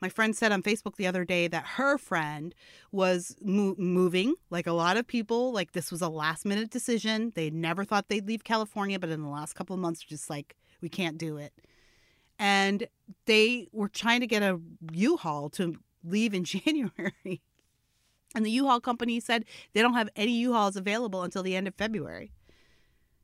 [0.00, 2.54] My friend said on Facebook the other day that her friend
[2.92, 5.52] was mo- moving, like a lot of people.
[5.52, 7.32] Like this was a last minute decision.
[7.34, 10.56] They never thought they'd leave California, but in the last couple of months, just like,
[10.82, 11.54] we can't do it
[12.38, 12.86] and
[13.26, 14.60] they were trying to get a
[14.92, 17.42] U-Haul to leave in January.
[18.34, 21.74] And the U-Haul company said they don't have any U-Hauls available until the end of
[21.74, 22.32] February.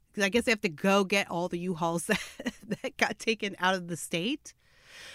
[0.09, 2.21] Because I guess they have to go get all the U-Hauls that,
[2.83, 4.55] that got taken out of the state.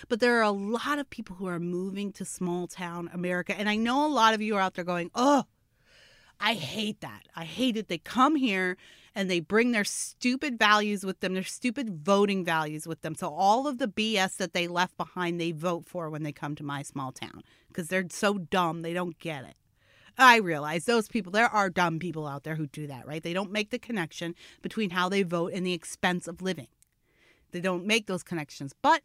[0.08, 3.58] But there are a lot of people who are moving to small town America.
[3.58, 5.46] And I know a lot of you are out there going, oh,
[6.40, 7.24] I hate that.
[7.36, 7.88] I hate it.
[7.88, 8.78] They come here
[9.16, 13.16] and they bring their stupid values with them, their stupid voting values with them.
[13.16, 16.56] So all of the BS that they left behind, they vote for when they come
[16.56, 19.56] to my small town because they're so dumb, they don't get it.
[20.18, 23.24] I realize those people, there are dumb people out there who do that, right?
[23.24, 26.68] They don't make the connection between how they vote and the expense of living.
[27.52, 28.74] They don't make those connections.
[28.82, 29.02] But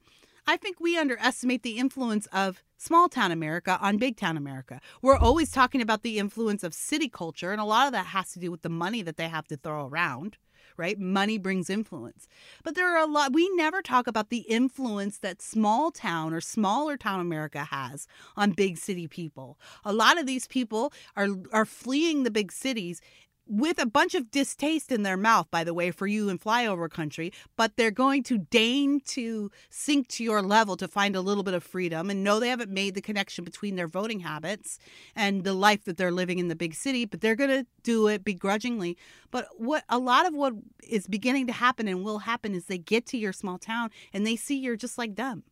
[0.46, 4.80] I think we underestimate the influence of small town America on big town America.
[5.02, 8.32] We're always talking about the influence of city culture, and a lot of that has
[8.32, 10.36] to do with the money that they have to throw around.
[10.76, 10.98] Right?
[10.98, 12.26] Money brings influence.
[12.64, 16.40] But there are a lot, we never talk about the influence that small town or
[16.40, 19.58] smaller town America has on big city people.
[19.84, 23.02] A lot of these people are, are fleeing the big cities
[23.50, 26.88] with a bunch of distaste in their mouth, by the way, for you in flyover
[26.88, 31.42] country, but they're going to deign to sink to your level to find a little
[31.42, 34.78] bit of freedom and know they haven't made the connection between their voting habits
[35.16, 38.06] and the life that they're living in the big city, but they're going to do
[38.06, 38.96] it begrudgingly.
[39.32, 40.54] But what a lot of what
[40.88, 44.24] is beginning to happen and will happen is they get to your small town and
[44.24, 45.42] they see you're just like them.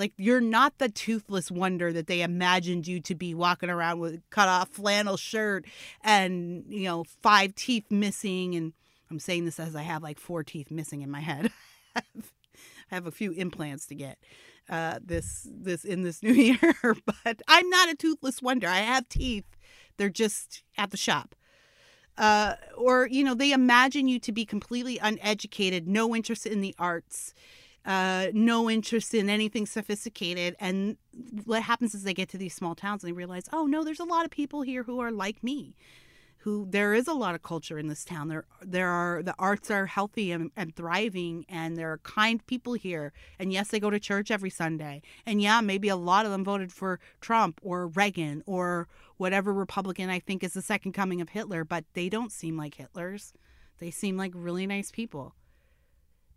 [0.00, 4.14] Like you're not the toothless wonder that they imagined you to be walking around with
[4.14, 5.66] a cut off flannel shirt
[6.02, 8.54] and, you know, five teeth missing.
[8.54, 8.72] And
[9.10, 11.52] I'm saying this as I have like four teeth missing in my head.
[11.96, 12.02] I
[12.88, 14.16] have a few implants to get
[14.70, 18.68] uh, this this in this new year, but I'm not a toothless wonder.
[18.68, 19.44] I have teeth.
[19.98, 21.34] They're just at the shop.
[22.16, 26.74] Uh, or you know they imagine you to be completely uneducated no interest in the
[26.78, 27.34] arts
[27.84, 30.56] uh, no interest in anything sophisticated.
[30.60, 30.96] And
[31.44, 34.00] what happens is they get to these small towns and they realize, oh no, there's
[34.00, 35.74] a lot of people here who are like me.
[36.44, 38.28] Who there is a lot of culture in this town.
[38.28, 42.72] There, there are the arts are healthy and, and thriving, and there are kind people
[42.72, 43.12] here.
[43.38, 45.02] And yes, they go to church every Sunday.
[45.26, 50.08] And yeah, maybe a lot of them voted for Trump or Reagan or whatever Republican
[50.08, 51.62] I think is the second coming of Hitler.
[51.62, 53.34] But they don't seem like Hitlers.
[53.78, 55.34] They seem like really nice people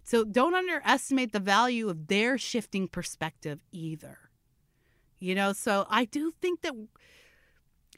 [0.04, 4.18] So don't underestimate the value of their shifting perspective either.
[5.20, 6.74] You know, so I do think that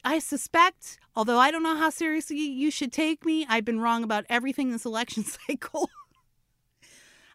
[0.04, 4.04] I suspect, although I don't know how seriously you should take me, I've been wrong
[4.04, 5.90] about everything this election cycle.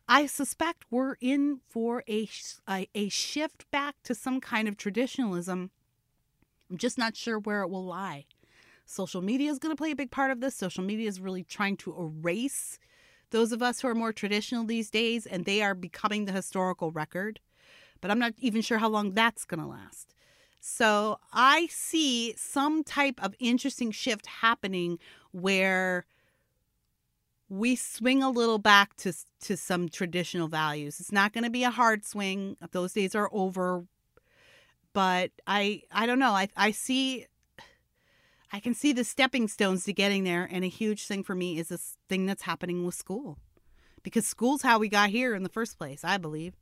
[0.07, 2.29] I suspect we're in for a,
[2.69, 5.71] a, a shift back to some kind of traditionalism.
[6.69, 8.25] I'm just not sure where it will lie.
[8.85, 10.55] Social media is going to play a big part of this.
[10.55, 12.79] Social media is really trying to erase
[13.31, 16.91] those of us who are more traditional these days, and they are becoming the historical
[16.91, 17.39] record.
[17.99, 20.13] But I'm not even sure how long that's going to last.
[20.59, 24.99] So I see some type of interesting shift happening
[25.31, 26.05] where
[27.49, 30.99] we swing a little back to to some traditional values.
[30.99, 33.85] It's not going to be a hard swing; those days are over.
[34.93, 36.31] But I I don't know.
[36.31, 37.25] I I see
[38.53, 40.47] I can see the stepping stones to getting there.
[40.51, 43.37] And a huge thing for me is this thing that's happening with school.
[44.03, 46.53] Because school's how we got here in the first place, I believe.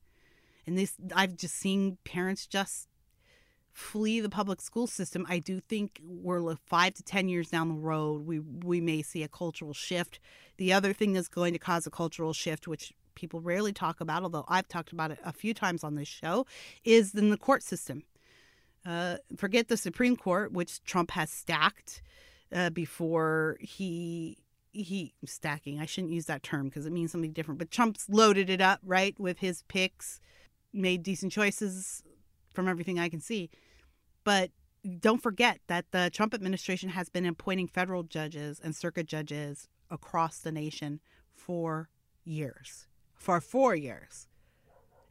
[0.67, 2.87] And this I've just seen parents just
[3.71, 5.25] flee the public school system.
[5.29, 9.23] I do think we're five to ten years down the road, we we may see
[9.23, 10.19] a cultural shift.
[10.57, 14.23] The other thing that's going to cause a cultural shift, which people rarely talk about,
[14.23, 16.45] although I've talked about it a few times on this show,
[16.83, 18.03] is in the court system.
[18.85, 22.01] Uh, forget the Supreme Court, which Trump has stacked
[22.53, 24.37] uh, before he
[24.71, 25.79] he stacking.
[25.79, 27.57] I shouldn't use that term because it means something different.
[27.57, 30.21] But Trump's loaded it up right with his picks,
[30.73, 32.03] made decent choices
[32.53, 33.49] from everything I can see.
[34.23, 34.51] But
[34.99, 40.39] don't forget that the Trump administration has been appointing federal judges and circuit judges across
[40.39, 40.99] the nation
[41.35, 41.89] for
[42.23, 42.87] years.
[43.15, 44.27] For four years.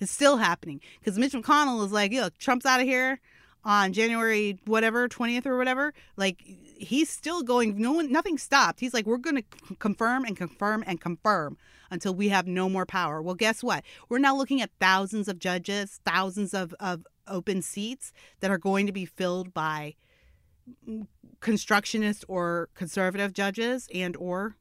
[0.00, 3.20] It's still happening because Mitch McConnell is like, look, Trump's out of here
[3.68, 8.80] on January whatever 20th or whatever like he's still going no one nothing stopped.
[8.80, 11.58] He's like we're going to confirm and confirm and confirm
[11.90, 13.20] until we have no more power.
[13.20, 13.84] Well guess what?
[14.08, 18.10] We're now looking at thousands of judges thousands of, of open seats
[18.40, 19.96] that are going to be filled by
[20.88, 21.06] mm,
[21.40, 24.56] constructionist or conservative judges and or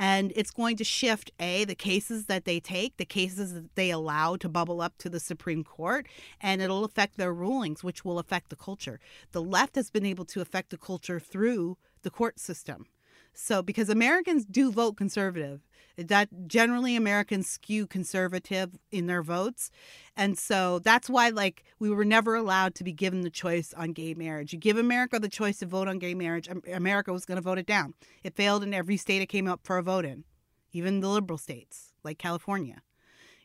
[0.00, 3.90] and it's going to shift a the cases that they take the cases that they
[3.90, 6.08] allow to bubble up to the supreme court
[6.40, 8.98] and it'll affect their rulings which will affect the culture.
[9.32, 12.86] The left has been able to affect the culture through the court system
[13.34, 15.60] so because americans do vote conservative
[15.98, 19.70] eh, that generally Americans skew conservative in their votes.
[20.16, 23.92] And so that's why like we were never allowed to be given the choice on
[23.92, 24.52] gay marriage.
[24.52, 27.58] You give America the choice to vote on gay marriage, America was going to vote
[27.58, 27.94] it down.
[28.24, 30.24] It failed in every state it came up for a vote in,
[30.72, 32.82] even the liberal states like California.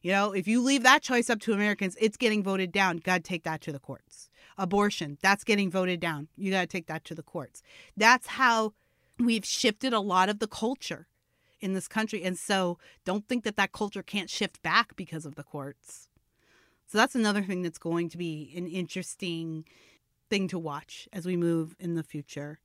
[0.01, 2.97] You know, if you leave that choice up to Americans, it's getting voted down.
[2.97, 4.29] God, take that to the courts.
[4.55, 6.27] Abortion, that's getting voted down.
[6.37, 7.63] You got to take that to the courts.
[7.97, 8.73] That's how
[9.19, 11.07] we've shifted a lot of the culture
[11.59, 12.23] in this country.
[12.23, 16.09] And so don't think that that culture can't shift back because of the courts.
[16.87, 19.65] So that's another thing that's going to be an interesting
[20.29, 22.59] thing to watch as we move in the future.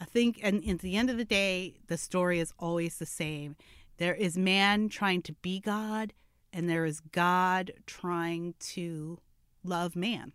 [0.00, 3.56] I think, and at the end of the day, the story is always the same.
[3.96, 6.12] There is man trying to be God,
[6.52, 9.18] and there is God trying to
[9.62, 10.32] love man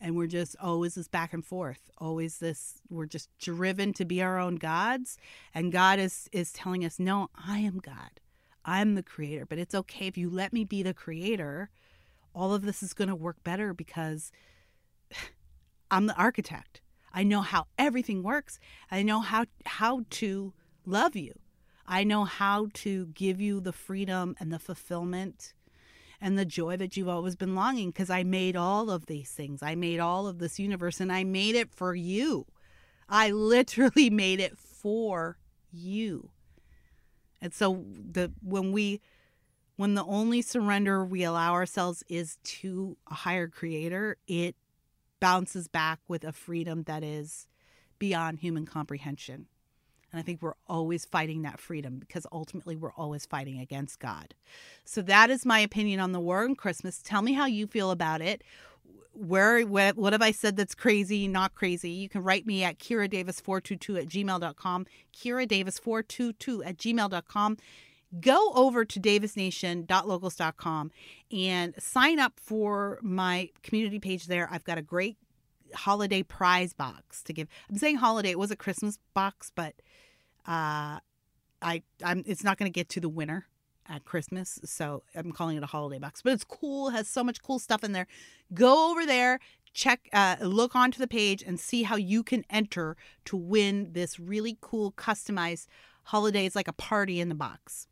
[0.00, 4.22] and we're just always this back and forth always this we're just driven to be
[4.22, 5.18] our own gods
[5.54, 8.20] and god is is telling us no i am god.
[8.64, 9.46] I'm the creator.
[9.46, 11.70] But it's okay if you let me be the creator
[12.32, 14.30] all of this is going to work better because
[15.90, 16.80] i'm the architect.
[17.12, 18.60] I know how everything works.
[18.90, 20.52] I know how how to
[20.86, 21.34] love you.
[21.86, 25.54] I know how to give you the freedom and the fulfillment
[26.20, 29.62] and the joy that you've always been longing because I made all of these things.
[29.62, 32.46] I made all of this universe and I made it for you.
[33.08, 35.38] I literally made it for
[35.72, 36.30] you.
[37.40, 39.00] And so the when we
[39.76, 44.54] when the only surrender we allow ourselves is to a higher creator, it
[45.20, 47.46] bounces back with a freedom that is
[47.98, 49.46] beyond human comprehension.
[50.12, 54.34] And I think we're always fighting that freedom because ultimately we're always fighting against God.
[54.84, 57.00] So that is my opinion on the war on Christmas.
[57.02, 58.42] Tell me how you feel about it.
[59.12, 61.90] Where what, what have I said that's crazy, not crazy?
[61.90, 64.86] You can write me at Kira Davis422 at gmail.com.
[65.16, 67.56] Kira Davis422 at gmail.com
[68.18, 70.90] go over to davisnation.locals.com
[71.30, 74.48] and sign up for my community page there.
[74.50, 75.16] I've got a great
[75.74, 77.48] holiday prize box to give.
[77.68, 79.74] I'm saying holiday, it was a Christmas box, but
[80.46, 80.98] uh,
[81.62, 83.46] I I'm it's not going to get to the winner
[83.88, 86.22] at Christmas, so I'm calling it a holiday box.
[86.22, 88.06] But it's cool, has so much cool stuff in there.
[88.54, 89.40] Go over there,
[89.72, 92.96] check, uh, look onto the page, and see how you can enter
[93.26, 95.66] to win this really cool customized
[96.04, 96.46] holiday.
[96.46, 97.88] It's like a party in the box.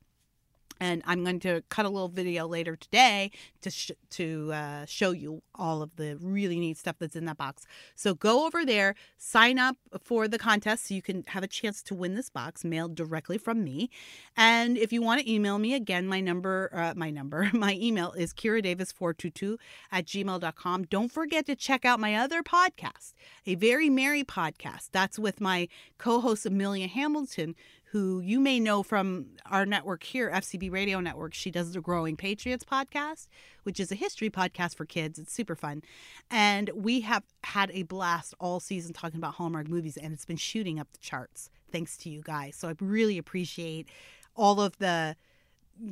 [0.81, 3.31] And I'm going to cut a little video later today
[3.63, 7.37] to sh- to uh, show you all of the really neat stuff that's in that
[7.37, 7.67] box.
[7.95, 11.83] So go over there, sign up for the contest so you can have a chance
[11.85, 13.91] to win this box mailed directly from me.
[14.37, 18.13] And if you want to email me again, my number, uh, my number, my email
[18.13, 19.59] is kiradavis422
[19.93, 20.85] at gmail.com.
[20.85, 23.15] Don't forget to check out my other podcast,
[23.47, 24.91] a very merry podcast.
[24.93, 25.69] That's with my
[25.99, 27.55] co-host Amelia Hamilton
[27.93, 31.33] who you may know from our network here, FCB Radio Network.
[31.33, 33.29] She does the Growing Patriots podcast,
[33.63, 35.19] which is a history podcast for kids.
[35.19, 35.83] It's super fun.
[36.31, 40.37] And we have had a blast all season talking about Hallmark movies, and it's been
[40.37, 42.57] shooting up the charts thanks to you guys.
[42.57, 43.89] So I really appreciate
[44.37, 45.17] all of the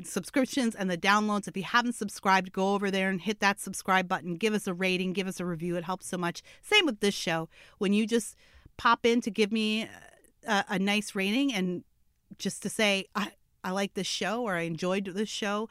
[0.05, 1.49] subscriptions and the downloads.
[1.49, 4.35] If you haven't subscribed, go over there and hit that subscribe button.
[4.35, 5.77] Give us a rating, give us a review.
[5.77, 6.43] It helps so much.
[6.61, 7.49] Same with this show.
[7.79, 8.37] When you just
[8.77, 9.89] pop in to give me
[10.47, 11.85] a, a nice rating and
[12.39, 13.33] just to say I,
[13.65, 15.69] I like this show or I enjoyed this show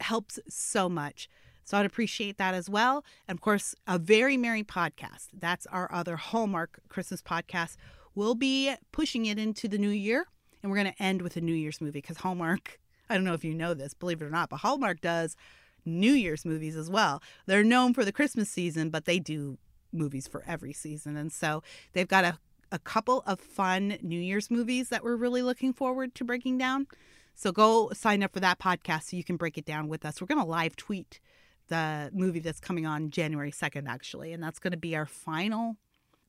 [0.00, 1.28] helps so much.
[1.64, 3.04] So I'd appreciate that as well.
[3.26, 5.28] And of course, a very merry podcast.
[5.32, 7.76] That's our other Hallmark Christmas podcast.
[8.14, 10.26] We'll be pushing it into the new year,
[10.62, 12.78] and we're going to end with a New Year's movie because Hallmark.
[13.10, 15.36] I don't know if you know this, believe it or not, but Hallmark does
[15.84, 17.22] New Year's movies as well.
[17.46, 19.58] They're known for the Christmas season, but they do
[19.92, 21.16] movies for every season.
[21.16, 21.62] And so
[21.92, 22.38] they've got a
[22.72, 26.86] a couple of fun New Year's movies that we're really looking forward to breaking down.
[27.34, 30.20] So go sign up for that podcast so you can break it down with us.
[30.20, 31.20] We're going to live tweet
[31.68, 35.76] the movie that's coming on January 2nd, actually, and that's going to be our final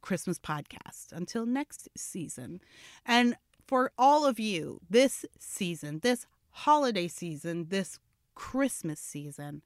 [0.01, 2.59] Christmas podcast until next season.
[3.05, 3.35] And
[3.67, 7.99] for all of you, this season, this holiday season, this
[8.35, 9.61] Christmas season,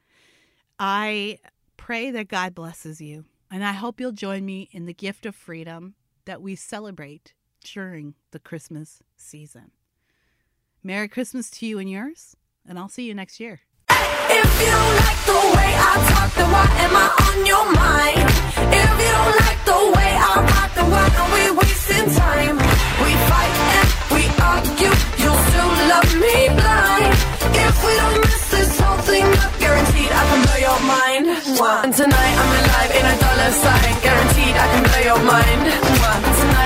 [0.80, 1.40] I
[1.78, 3.26] pray that God blesses you.
[3.50, 5.96] And I hope you'll join me in the gift of freedom
[6.26, 9.72] that we celebrate during the Christmas season.
[10.84, 12.36] Merry Christmas to you and yours,
[12.68, 13.62] and I'll see you next year.
[13.90, 18.26] If you don't like the way I talk, then why am I on your mind?
[18.72, 22.56] If you don't like the way I rock, then why are we wasting time?
[22.58, 27.14] We fight and we argue, you'll still love me blind.
[27.62, 31.26] If we don't mess this whole thing up, guaranteed I can blow your mind.
[31.86, 36.01] And tonight I'm alive in a dollar sign, guaranteed I can blow your mind.